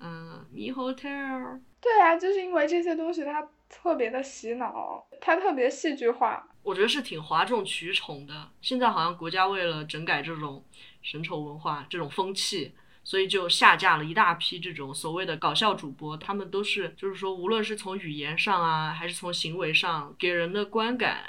[0.00, 1.60] 嗯，Me Hotel。
[1.78, 6.48] 对啊，就是因为这些东西它特别的洗脑，它特别戏剧化。
[6.62, 8.48] 我觉得是挺哗众取宠的。
[8.62, 10.64] 现在好像国家为了整改这种
[11.02, 12.72] 神丑文化、这种风气，
[13.04, 16.16] 所以就下架了一大批这种所谓的搞笑主播。
[16.16, 21.24] 他们都是，就是说，无论是从语言上啊，还是从行为上，给人的观感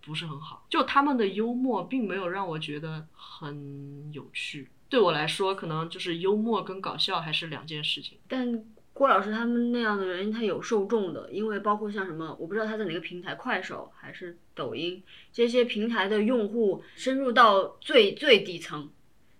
[0.00, 0.66] 不是很好。
[0.68, 4.68] 就他们的幽默，并没有让我觉得很有趣。
[4.88, 8.18] 对我来说，可能就是幽默跟搞笑还是两件事情。
[8.28, 18.88] 但郭老师他们那样的人，他有受众的，因为包括像什么，我不知道他在哪个平台，快手还是抖音，这些平台的用户深入到最最底层。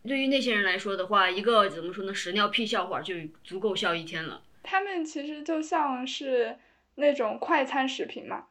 [0.07, 4.43] 对于那些人来说的话，一个怎么说呢，屎尿屁笑话就足够笑一天了。
[4.63, 6.57] 他们其实就像是
[6.97, 8.47] 那种快餐食品嘛，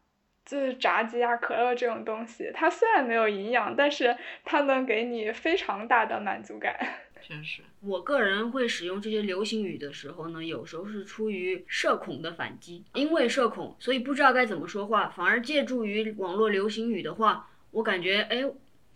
[0.46, 6.76] 就是炸鸡啊、可乐这种东西，它虽然没有营养，但是它能给你非常大的满足感。
[7.22, 18.44] 确实，我个人会使用这些流行语的时候呢，有时候是出于社恐的反击，因为社恐，所以不知道该怎么说话，反而借助于网络流行语的话，我感觉哎，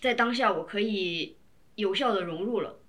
[0.01, 1.37] 在当下我可以
[1.77, 2.79] 有效的融入了，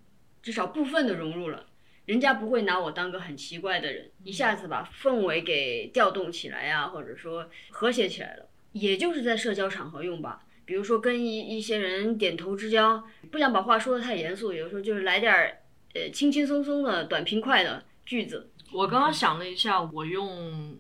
[0.43, 1.67] 至少部分的融入了，
[2.07, 10.43] 人家不会拿我当个很奇怪的人，一下子把氛围给调动起来呀，或者说和谐起来了，也就是在社交场合用吧。
[10.65, 15.59] 比如说跟一一些人点头之交，不想把话说的太严肃，有时候就是来点儿，
[15.95, 18.51] 呃，轻轻松松的、短平快的句子。
[18.73, 20.79] 我刚刚想了一下，我用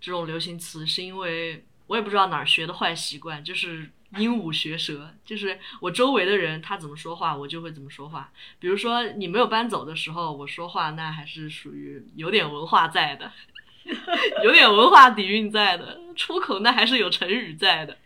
[0.00, 8.30] 这种流行词是因为我也不知道哪儿学的坏习惯，就是鹦鹉学舌，就是我周围的人他怎么说话，我就会怎么说话。
[8.58, 13.32] 比如说你没有搬走的时候，我说话那还是属于有点文化在的，
[14.44, 17.96] 有点文化底蕴在的，出口那还是有成语在的。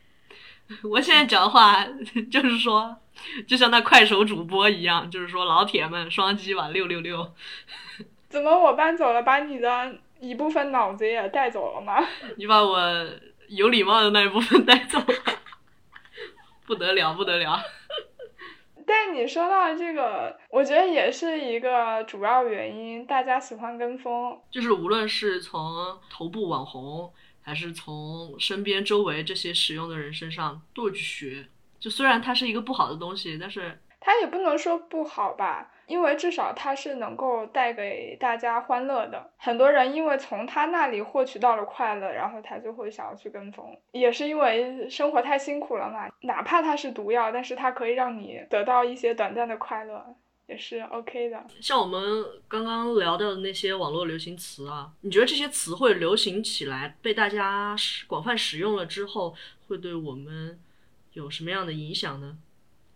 [0.83, 1.87] 我现在讲话
[2.31, 2.95] 就是说，
[3.47, 7.35] 就像那快手主播一样，就是说老铁们双击吧，六六六。
[8.29, 12.07] 怎么我搬走了，把你的一部分脑子也带走了吗？
[12.37, 13.09] 你把我
[13.49, 15.38] 有礼貌的那一部分带走了，
[16.69, 17.59] 不得了，不得了。
[18.87, 24.39] 但你说到这个，我觉得也是一个主要原因，大家喜欢跟风。
[24.51, 27.13] 就是无论是从头部网红。
[27.41, 31.49] 还是从身边周围这些使用的人身上多去学，
[31.81, 39.31] 就虽然它是一个不好的东西，但是它也不能说不好吧，因为至少它是能够带给大家欢乐的。
[39.37, 46.09] 很多人因为从他那里获取到了快乐，然后他就会想要去跟风，也是因为生活太辛苦了嘛。
[46.21, 50.15] 哪怕它是毒药，但是它可以让你得到一些短暂的快乐。
[50.47, 51.45] 也是 OK 的。
[51.61, 57.77] 像我们刚刚聊的那些网络流行词啊，你觉得这些词汇流行起来，被大家
[58.07, 59.35] 广泛使用了之后，
[59.67, 60.59] 会对我们
[61.13, 62.39] 有什么样的影响呢？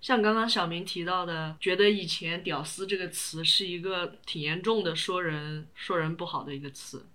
[0.02, 7.06] 像刚刚小明提到的，觉得以前“屌丝”这个词是一个挺严重的说人说人不好的一个词，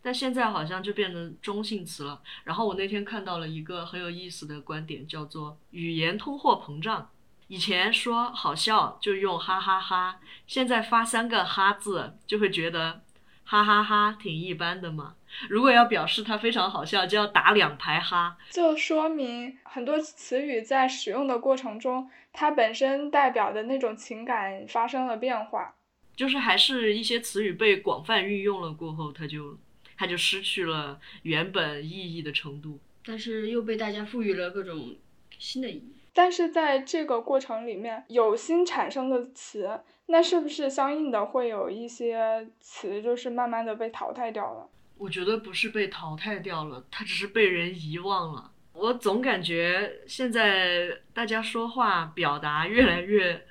[0.00, 2.22] 但现在好像就变成中性词了。
[2.44, 7.10] 然后我那天看到了一个很有意思的观点，叫做“语言通货膨胀”。
[7.48, 13.02] 以前说好笑就用哈哈哈，现在发三个哈字就会觉得
[13.44, 15.14] 哈哈哈挺一般的嘛。
[15.48, 18.36] 如果要表示它非常好笑，就要打两排哈。
[18.50, 25.74] 就说明很多词语在使用的过程中，它本身代表的那种情感发生了变化。
[26.14, 29.58] 就是还是一些词语被广泛运用了过后，它就
[29.96, 32.78] 它就失去了原本意义的程度。
[33.04, 34.96] 但是又被大家赋予了各种
[35.38, 35.94] 新的意义。
[36.14, 44.68] 但是在这个过程里面，有新产生的词，那是不是相应的会有一些词就是慢慢的被淘汰掉了？
[44.98, 48.50] 我觉得不是被淘汰掉了，它只是被人遗忘了。
[48.74, 53.46] 我总感觉现在大家说话表达越来越、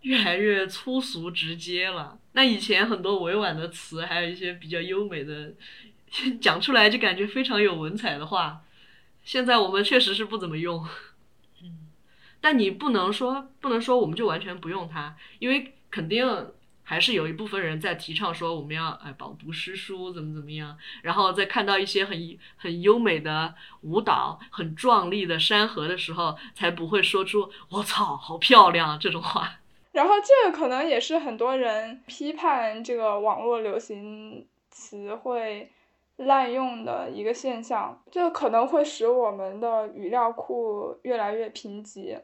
[0.00, 2.18] 越来越粗俗直接了。
[2.32, 5.52] 那以前很多委婉的词，还有一些比较优美的，
[6.40, 8.62] 讲出来就感觉非常有文采的话，
[9.22, 10.86] 现在我们确实是不怎么用。
[12.46, 16.24] 但你不能说不能说我们就完全不用它，因为肯定
[16.84, 29.58] 还是有一部分人在提倡说我们要哎饱读诗书怎么怎么样，然后在看到一些很很优美的舞蹈、很壮丽的山河的时候，才不会说出“我操，好漂亮”这种话。
[29.90, 35.72] 然后这个可能也是很多人批判这个网络流行词汇
[36.18, 42.20] 滥用的一个现象，这可能会使我们的语料库越来越贫瘠。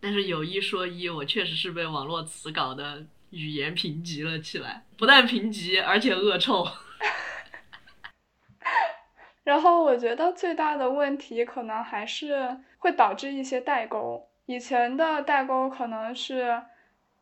[0.00, 6.66] 但是有一说一，我确实是被网络词搞的语言贫瘠了起来，不但贫瘠，而且恶臭。
[9.44, 14.28] 然后我觉得最大的问题可能还是会导致一些代沟。
[14.46, 16.62] 以前的代沟可能是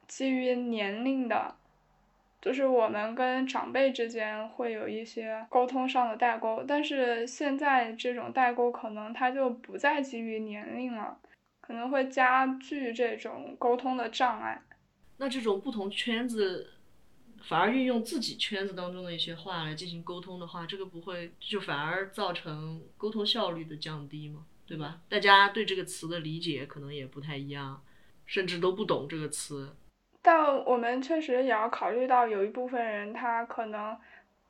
[0.06, 1.56] 基于年龄的，
[2.40, 11.18] 就是我们跟长辈之间会有一些沟通上的代沟，但是现在这种代沟可能它就不再基于年龄了。
[11.66, 14.62] 可能会加剧这种沟通的障碍。
[15.16, 16.74] 那这种不同圈子
[17.42, 24.46] 反而运用自己圈子当中的一些话来进行沟通的话，这个不会就反而造成沟通效率的降低吗？
[24.66, 25.00] 对吧？
[25.08, 27.82] 大家对这个词的理解可能也不太一样，
[28.26, 29.74] 甚至都不懂这个词。
[30.22, 33.96] 但我们确实也要考虑到，有一部分人他可能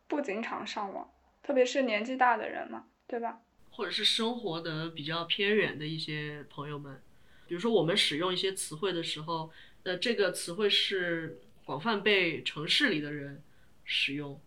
[0.06, 1.10] 不经常上网，
[1.42, 3.40] 特别是年纪大的人嘛，对吧？
[3.70, 7.02] 或者是生活的比较偏远的一些朋友们。
[7.47, 9.51] 比如说，我们使用一些词汇的时候，
[9.84, 13.42] 呃，这个词汇是广泛被城市里的人
[13.84, 14.40] 使用，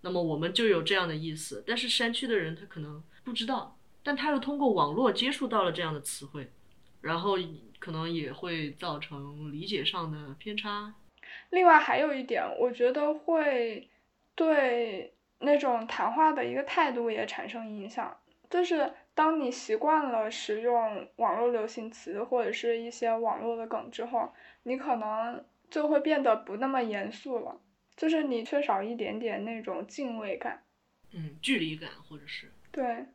[0.00, 1.62] 那么我们就有这样的意思。
[1.66, 6.50] 但是山区的人他可能不知道，但他又通过网络接触到了这样的词汇，
[7.00, 7.36] 然后
[7.78, 10.94] 可能也会造成理解上的偏差。
[11.50, 13.88] 另外还有一点，我觉得会
[14.34, 18.16] 对那种谈话的一个态度也产生影响，
[18.50, 18.92] 就是。
[19.14, 24.32] 当你习惯了使用网络流行词或者是一些网络的梗之后，
[24.62, 27.60] 你可能就会变得不那么严肃了，
[27.96, 30.62] 就是你缺少一点点那种敬畏感，
[31.12, 33.06] 嗯，距离感或者是对，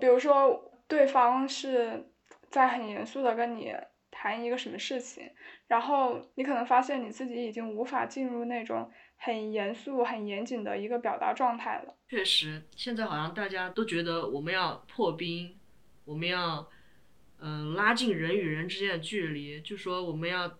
[0.00, 2.10] 比如说对方是
[2.50, 3.72] 在很严肃的跟你
[4.10, 5.30] 谈一个什么事情，
[5.66, 8.90] 然后你可能发现你自己已经无法进入那种。
[9.18, 11.94] 很严肃、很严谨的一个表达状态了。
[12.08, 15.58] 确实，现在好像大家都觉得我们要破冰，
[16.04, 16.66] 我们要
[17.40, 20.50] 嗯拉近人与人之间的距离，就说我们要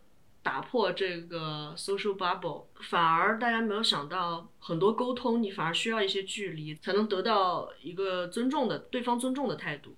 [0.43, 2.67] 打破这个 social bubble。
[2.91, 9.97] 反而大家没有想到，很多沟通你反而需要一些距离，才能得到一个尊重的对方尊重的态度。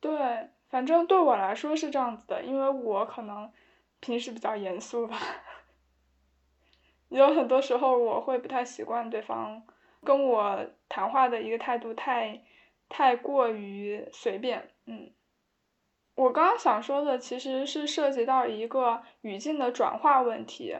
[0.00, 3.50] 对，反正对我来说是这样子的，因为我可能
[4.00, 5.18] 平时比较严肃吧。
[7.08, 9.62] 有很多时候，我会不太习惯对方
[10.02, 12.42] 跟我谈话的一个态度太，
[12.88, 14.70] 太过于随便。
[14.86, 15.10] 嗯，
[16.14, 20.76] 我刚刚想说的其实是涉及到一个语境的转化问题。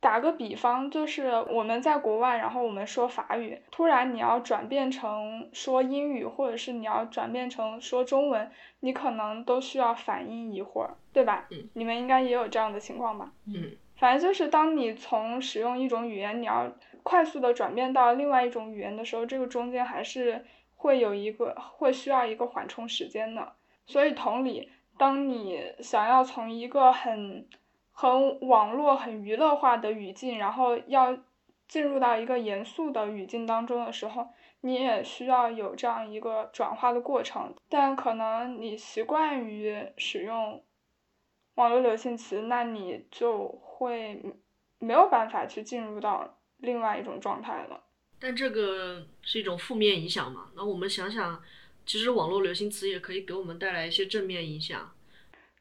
[0.00, 8.48] 打个比方，就是我们在国外，然后我们说法语，突然你要转变成说英语，或者是你要转变成说中文，
[8.78, 11.48] 你可能都需要反应一会儿，对吧？
[11.50, 11.68] 嗯。
[11.72, 13.32] 你们应该也有这样的情况吧？
[13.46, 13.76] 嗯。
[13.98, 16.72] 反正就是当你从使用一种语言，你要
[17.02, 20.44] 快速的转变到另外一种语言的时候，这个中间还是
[20.76, 23.52] 会有一个会需要一个缓冲时间的。
[23.86, 27.48] 所以同理，当你想要从一个很
[27.90, 31.18] 很网络、很娱乐化的语境，然后要
[31.66, 34.28] 进入到一个严肃的语境当中的时候，
[34.60, 37.52] 你也需要有这样一个转化的过程。
[37.68, 40.62] 但可能你习惯于使用
[41.58, 44.22] 网络流行词，那你就会
[44.78, 47.82] 没有办法去进入到另外一种状态了。
[48.20, 50.52] 但这个是一种负面影响嘛？
[50.54, 51.42] 那我们想想，
[51.84, 54.94] 其实网络流行词也可以给我们带来一些正面影响。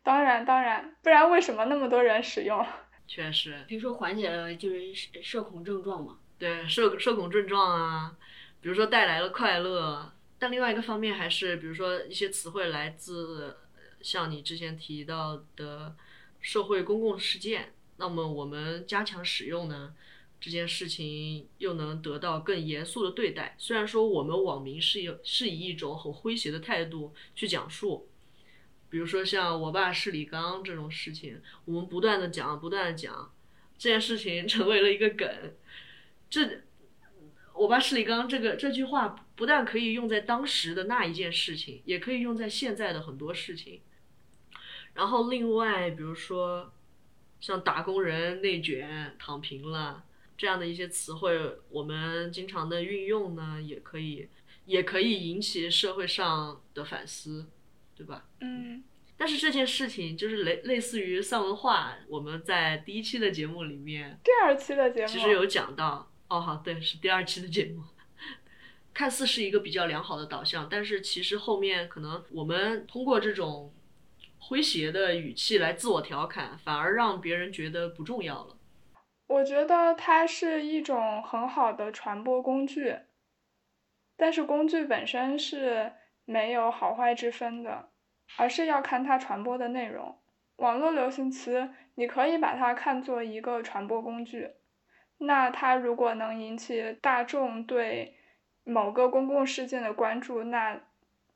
[0.04, 2.64] 当然，当然，不然为什么那么多人使用？
[3.08, 4.94] 确实，比如说缓解了就是
[5.24, 6.20] 社恐症状嘛。
[6.38, 8.16] 对，社社恐症状啊，
[8.62, 10.12] 比如说带来了快乐。
[10.38, 13.58] 但另外一个方面还是，比如说一些词汇来自
[14.02, 15.96] 像你之前提到的
[16.40, 19.94] 社会公共事件，那么我们加强使用呢，
[20.40, 23.56] 这件事情又能得到更严肃的对待。
[23.58, 28.08] 虽然说我们网民是有是以一种很诙谐的态度去讲述。
[28.90, 33.34] 比如说像我爸是李刚这种事情，我们不断的讲，不断的讲，
[33.78, 35.30] 这件事情成为了一个梗。
[36.30, 36.62] 这
[37.54, 43.82] 我爸是李刚这个这句话不但可以用在当时的那一件事情，也可以用在现在的很多事情。
[44.98, 46.74] 然后另外，比如说
[47.40, 50.04] 像打工人内卷、躺平了
[50.36, 54.28] 这样的一些词汇，我们经常的运用呢，也可以
[54.66, 57.48] 也可以引起社会上的反思。
[57.98, 58.28] 对吧？
[58.42, 58.84] 嗯，
[59.18, 66.12] 但是这件事情就是类类似于丧文化，我们在第一期的节目里面，第二期的节目其实有讲到。
[66.28, 67.82] 哦，好，对，是第二期的节目。
[68.94, 73.74] 看似是一个比较良好的导向，但是其实后面可能我们通过这种
[74.48, 78.58] 诙谐的语气来自我调侃，反而让别人觉得不重要了。
[79.28, 82.96] 我觉得它是一种很好的传播工具，
[84.16, 85.94] 但是工具本身是。
[86.30, 87.88] 没有好坏之分的，
[88.36, 90.20] 而是要看它传播的内容。
[90.58, 94.50] 网络流行词，你可以把它看作一个传播工具。
[95.20, 98.18] 那它如果能引起大众对
[98.66, 100.82] 某个公共事件的关注，那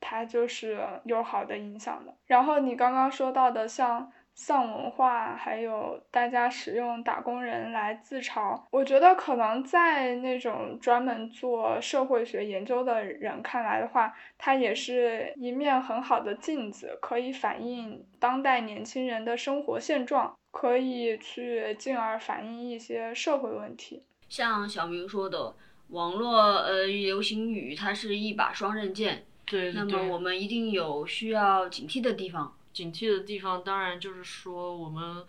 [0.01, 2.13] 它就是有好的影响的。
[2.25, 4.11] 然后你刚刚说到的，像。
[4.33, 24.01] 丧文化，还有大家使用打工人来自嘲，我觉得可能在那种专门做社会学研究的人看来的话，它也是一面很好的镜子，可以反映当代年轻人的生活现状，可以去进而反映一些社会问题。
[24.29, 25.53] 像小明说的，
[25.89, 32.55] 网络呃流行语，它是一把双刃剑，对，那么我们一定有需要警惕的地方。
[32.73, 35.25] 警惕的地方，当然就是说，我们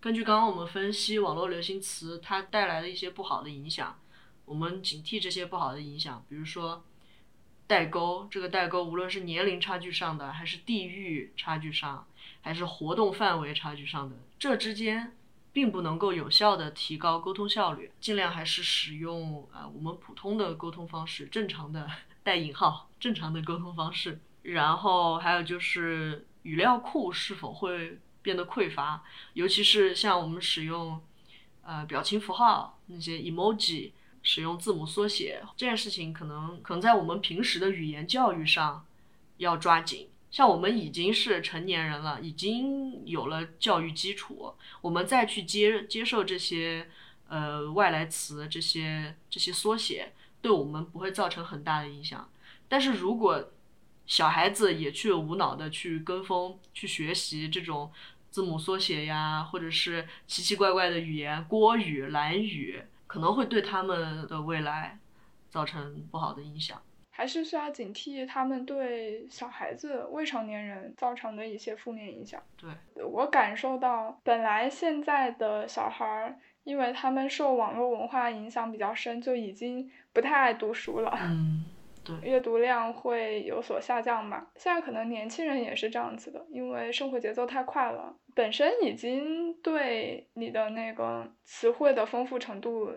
[0.00, 3.98] 根据刚刚我们分析网络流行词它带来的一些不好的影响，
[4.46, 6.24] 我们警惕这些不好的影响。
[6.26, 6.82] 比如说
[7.66, 12.06] 代沟，这个代沟无论是年龄差距上的，还是地域差距上，
[12.40, 15.14] 还是活动范围差距上的，这之间
[15.52, 17.92] 并不能够有效的提高沟通效率。
[18.00, 21.86] 尽量还是使用啊我们普通的沟通方式，正常的
[22.22, 24.20] 带引号正常的沟通方式。
[24.42, 26.26] 然后还有就是。
[26.42, 29.04] 语料库是否会变得匮乏？
[29.34, 30.98] 尤其是像我们使用
[31.60, 33.90] 呃表情符号那些 emoji，
[34.22, 38.86] 使用字母缩写这件事情，可能可能在我们平时的语言教育上
[39.36, 40.08] 要抓紧。
[40.30, 46.88] 像我们已经是成年人了，已经有了教育基础，我们再去接接受这些
[47.28, 52.28] 呃外来词、这些这些缩写，对我们不会造成很大的影响。
[52.68, 53.52] 但是如果
[54.06, 57.90] 小孩子也去无脑的去跟风去学习这种
[58.30, 64.98] 字母缩写呀，或者是奇奇怪怪的语言，国语、蓝语，可能会对他们的未来
[65.48, 66.80] 造成不好的影响。
[67.12, 72.42] 还是需要警惕他们对小孩子、未成年人造成的一些负面影响。
[72.56, 72.70] 对
[73.04, 81.12] 我感受到，本来现在的小孩儿，因为他们受网络文化影响比较深，就已经不太爱读书了。
[81.22, 81.64] 嗯。
[82.22, 84.50] 阅读量会有所下降吧。
[84.56, 92.90] 现在可能年轻人也是这样子的，因为生活节奏太快了，本身已经对你的那个词汇的丰富程度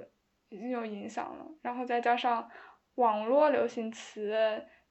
[0.49, 2.49] 已经有影响了，然后再加上
[2.95, 4.33] 网络流行词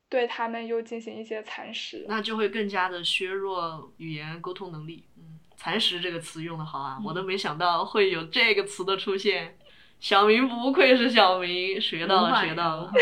[0.09, 5.09] 对他们又进行一些蚕食，那就会更加的削弱语言沟通能力。
[5.16, 5.32] 嗯，
[5.62, 9.56] 蚕食这个词用的好啊，我都没想到会有这个词的出现。
[10.00, 12.92] 小明不愧是小明，学到了，学到了，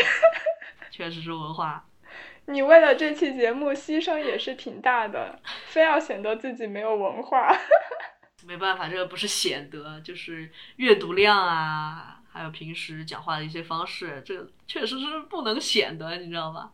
[0.91, 1.83] 确实是文化。
[2.45, 5.39] 你为了这期节目牺牲也是挺大的，
[5.69, 7.51] 非要显得自己没有文化。
[8.45, 16.69] 没办法，这个不是显得，就是阅读量啊，还有平时讲话的一些方式，这个确实是不能显得，你知道吧？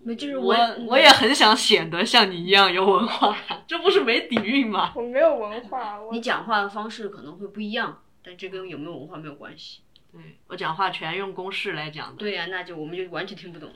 [0.00, 3.36] 没，就是我我我也很想显得像你一样有文化，
[3.66, 4.92] 这不是没底蕴吗？
[4.96, 9.80] 我没有文化，我你讲话的方式可能会不一样，但这跟有没有文化没有关系。
[10.10, 12.16] 对我讲话全用公式来讲的。
[12.16, 13.70] 对呀、那就我们就完全听不懂。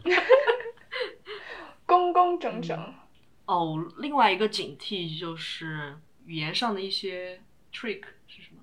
[1.85, 2.95] 工工整整。
[3.45, 7.41] 哦，另外一个警惕就是语言上的一些
[7.73, 8.63] trick 是什么？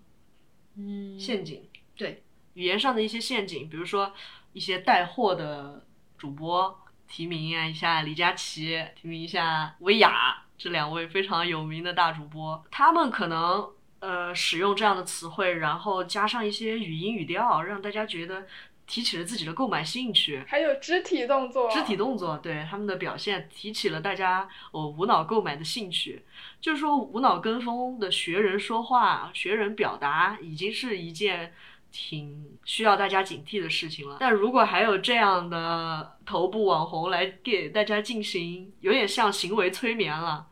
[0.77, 1.67] 嗯陷阱。
[1.95, 4.13] 对，语言上的一些陷阱，比如说
[4.53, 5.85] 一些带货的
[6.17, 6.79] 主播
[7.09, 13.67] 提名啊一下李佳琦，提名一下薇娅这两位非常有名的大主播，他们可能
[13.99, 18.45] 呃使用这样的词汇，然后加上一些语音语调，让大家觉得
[18.85, 20.43] 提起了自己的购买兴趣。
[20.47, 26.23] 还有肢体动作，肢体动作对他们的表现提起了大家我、无脑购买的兴趣，
[26.59, 31.53] 就是说无脑跟风的学人说话、学人表达，已经是一件
[31.91, 34.17] 挺需要大家警惕的事情了。
[34.19, 40.47] 但如果还有这样的头部网红来给大家进行，有点像行为催眠了，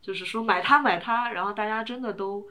[0.00, 2.46] 就是说买它买它，然后大家真的都。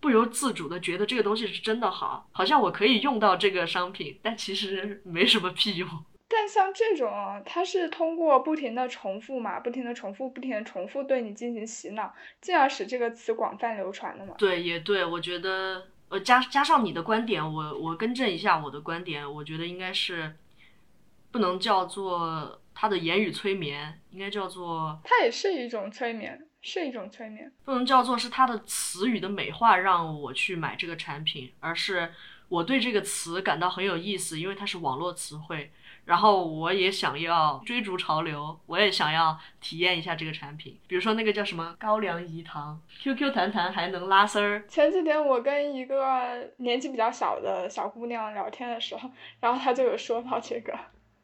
[0.00, 5.88] 不由自主的觉得这个东西是真的好，好像我可以用到这个商品，但其实没什么屁用。
[6.28, 14.34] 但像这种啊，它是通过不停的重复嘛，不停的重复，不停的重复对你进行洗脑，进而使这个词广泛流传的嘛。
[14.38, 20.36] 对，也对，我觉得呃加加上你的观点，我我更正一下我的观点，我觉得应该是
[21.30, 27.52] 不能叫做他的言语催眠，应该叫做它也是一种催眠，是一种催眠。
[27.64, 32.12] 不能叫做是他的词语的美化让我去买这个产品，而是
[32.48, 35.70] 我对这个词感到很有意思，因为它是网络词汇，
[36.08, 40.80] 然后我也想要追逐潮流，我也想要体验一下这个产品。
[40.86, 50.72] 比如说那个叫什么高粱饴糖，QQ 弹弹还能拉丝儿，前几天我跟一个年纪比较小的小姑娘聊天的时候，然后她就有说到这个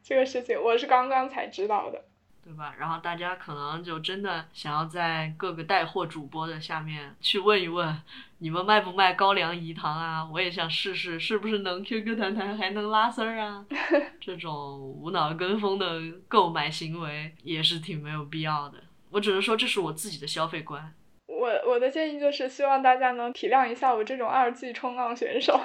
[0.03, 2.05] 这个事情，我是刚刚才知道的。
[2.45, 2.75] 对吧？
[2.79, 7.97] 然后大家可能就真的想要在各个带货主播的下面去问一问，
[8.39, 10.29] 你们卖不卖高粱饴糖啊？
[10.31, 13.65] 我也想试试，是不是能 QQ 弹弹还能拉丝儿啊？
[14.21, 18.79] 这种无脑跟风的购买行为也是挺没有必要的。
[19.11, 20.93] 我只能说这是我自己的消费观。
[21.27, 25.59] 我我的建议就是希望大家能体谅一下我这种二 G 冲浪选手。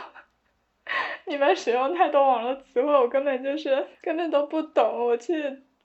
[1.28, 5.06] 你们使用太多网络词汇，我根本就是根本都不懂。
[5.06, 5.34] 我去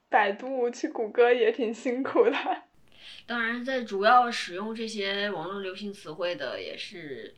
[0.09, 2.33] 百度、去谷歌也挺辛苦的。
[3.27, 7.35] 当然，在主要使用这些网络流行词汇的也是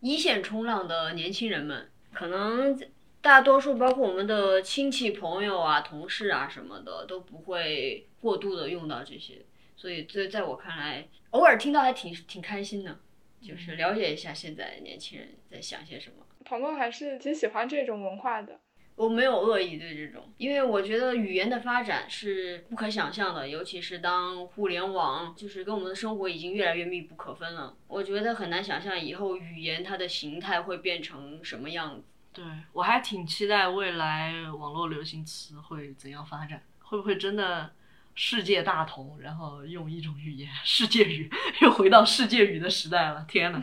[0.00, 2.78] 一线冲浪的年轻人们，可能
[3.20, 9.44] 大多数包括我们的亲戚朋友啊、同事啊什么的都不会过度的用到这些，
[9.76, 12.98] 所以这在我看来，偶尔听到还挺挺开心的，
[13.42, 16.26] 就是了解一下现在年轻人在想些什么。
[16.44, 18.58] 彤彤还是挺喜欢这种文化的。
[19.00, 32.04] 我没有恶意对这种，因为我觉得语言的发展是不可想象的，尤其是当互联网就是跟我们的生活已经越来越密不可分了，我觉得很难想象以后语言它的形态会变成什么样子。
[32.34, 32.44] 对
[32.74, 37.72] 我还挺期待未来网络流行词会怎样发展，会不会真的
[38.14, 41.30] 世界大同，然后用一种语言世界语，
[41.62, 43.24] 又回到世界语的时代了？
[43.26, 43.62] 天呐，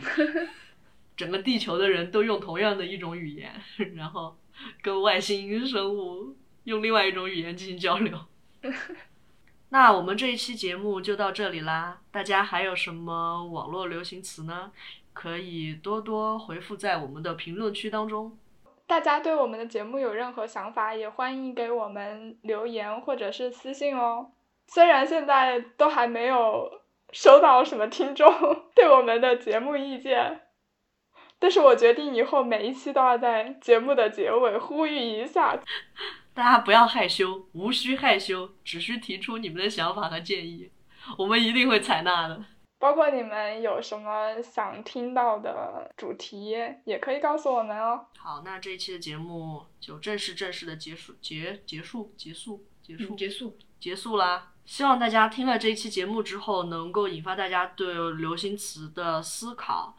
[1.16, 3.52] 整个地球的人都用同样的一种语言，
[3.94, 4.36] 然后
[4.82, 8.18] 跟外星生物用另外一种语言进行交流。
[9.70, 14.72] 那我们这一期节目就到这里啦，大家还有什么网络流行词呢？
[15.12, 18.38] 可以多多回复在我们的评论区当中。
[18.86, 24.30] 大家对我们的节目有任何想法，也欢迎给我们留言或者是私信哦。
[24.66, 26.80] 虽然现在都还没有
[27.12, 28.32] 收到什么听众
[28.74, 30.40] 对我们的节目意见，
[31.38, 35.58] 但是我决定以后每一期都要在节目的结尾呼吁一下。
[36.34, 40.70] 大家不要害羞，无需害羞，只需提出你们的想法和建议，
[41.16, 42.44] 我们一定会采纳的。
[42.78, 48.06] 包括你们有什么想听到的主题，也可以告诉我们哦。
[48.16, 53.58] 好，那这一期的节目就正式正式的结束结结束结束结束、嗯结束。
[53.80, 54.52] 结束啦！
[54.64, 59.96] 希望大家听了这一期节目之后，能够引发大家对流行词的思考，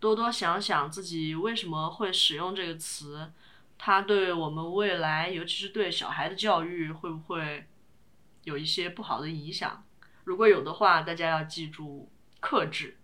[0.00, 3.30] 多多想想自己为什么会使用这个词，
[3.78, 7.66] 它对我们未来，尤其是对小孩的教育，会不会
[8.44, 9.84] 有一些不好的影响？
[10.24, 12.96] 如果有的话，大家要记住克制。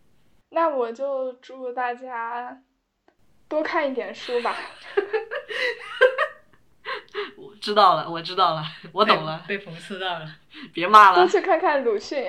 [0.51, 2.63] 那我就祝大家
[3.49, 4.57] 多看一点书吧。
[7.37, 10.37] 我知道了，我知道了，我懂了，被讽刺到了。
[10.73, 12.27] 别骂了，多去看看鲁迅。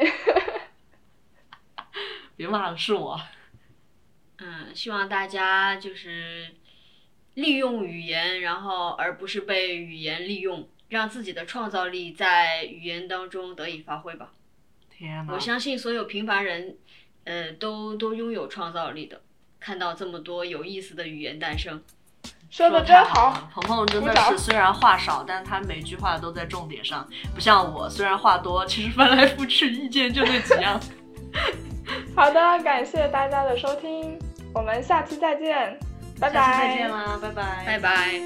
[2.36, 3.20] 别骂了，是我。
[4.40, 6.48] 嗯，希望大家就是
[7.34, 14.32] 利用语言，然后而不是被语言利用，让自己的创造力在语言当中得以发挥吧。
[14.90, 16.78] 天呐，我相信所有平凡人，
[17.24, 19.22] 呃，都都拥有创造力的。
[19.60, 21.84] 看到这么多有意思的语言诞生，
[22.50, 23.50] 说的太真好。
[23.52, 30.80] 鹏鹏真的是虽然话少，但他每句话都在重点上，不像我，虽然话多，其实翻来覆去意见就那几样。
[32.16, 34.20] 好的，感谢大家的收听，
[34.58, 35.78] 我们下期再见，
[36.20, 36.34] 拜拜。
[36.34, 38.20] 下次再见啦，拜拜，拜拜。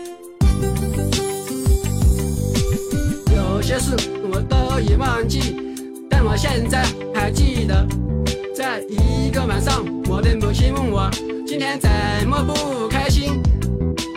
[3.35, 3.93] 有些事
[4.31, 5.75] 我都已忘记，
[6.09, 7.85] 但我现在还记得，
[8.55, 11.11] 在一个晚上，我的母亲问我
[11.45, 11.89] 今天怎
[12.25, 13.43] 么不开心。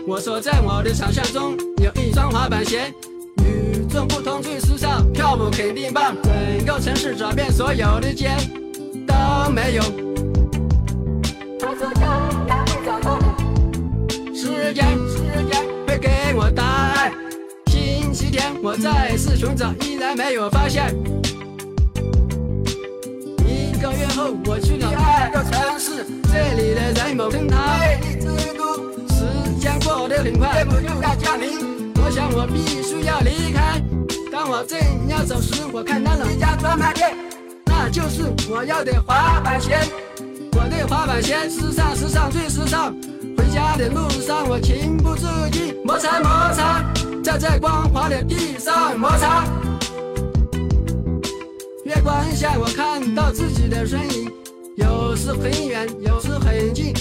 [0.07, 2.95] 我说在我的想象中有一双滑板鞋，
[3.45, 6.15] 与众不同最时尚，跳舞肯定棒。
[6.23, 8.31] 整个城市找遍所有的街
[9.05, 9.83] 都没有。
[14.75, 15.19] 时间，时
[15.53, 17.13] 间会给我答案。
[17.67, 20.93] 星期天我再次寻找，依然没有发现。
[23.47, 28.27] 一个月后，我去了第二个城市，这里的人们称它魅力之
[28.59, 28.83] 都。
[29.15, 31.93] 时间过得很快，不就要降临？
[32.05, 33.81] 我想我必须要离开。
[34.33, 34.77] 当我正
[35.09, 37.15] 要走时，我看到了一家专卖店，
[37.67, 39.79] 那就是我要的滑板鞋。
[40.51, 42.93] 我的滑板鞋时尚，时尚最时尚。
[43.37, 46.85] 回家的路上，我情不自禁摩擦摩擦，
[47.23, 49.45] 在这光滑的地上摩擦。
[51.85, 54.31] 月光下，我看到自己的身影，
[54.77, 56.95] 有时很远，有时很近，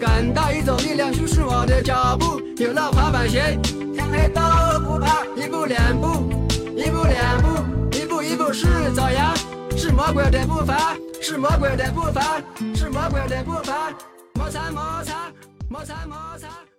[0.00, 2.40] 感到一种力量驱使我的脚步。
[2.56, 3.58] 有了滑板鞋，
[3.92, 4.40] 天黑都
[4.80, 5.24] 不怕。
[5.36, 6.32] 一步两步，
[6.74, 9.34] 一步两步，一步一步是爪牙，
[9.76, 12.40] 是魔鬼的步伐，是魔鬼的步伐，
[12.74, 13.92] 是魔鬼的步伐。
[14.34, 15.30] 摩擦摩擦，
[15.68, 16.73] 摩擦摩擦。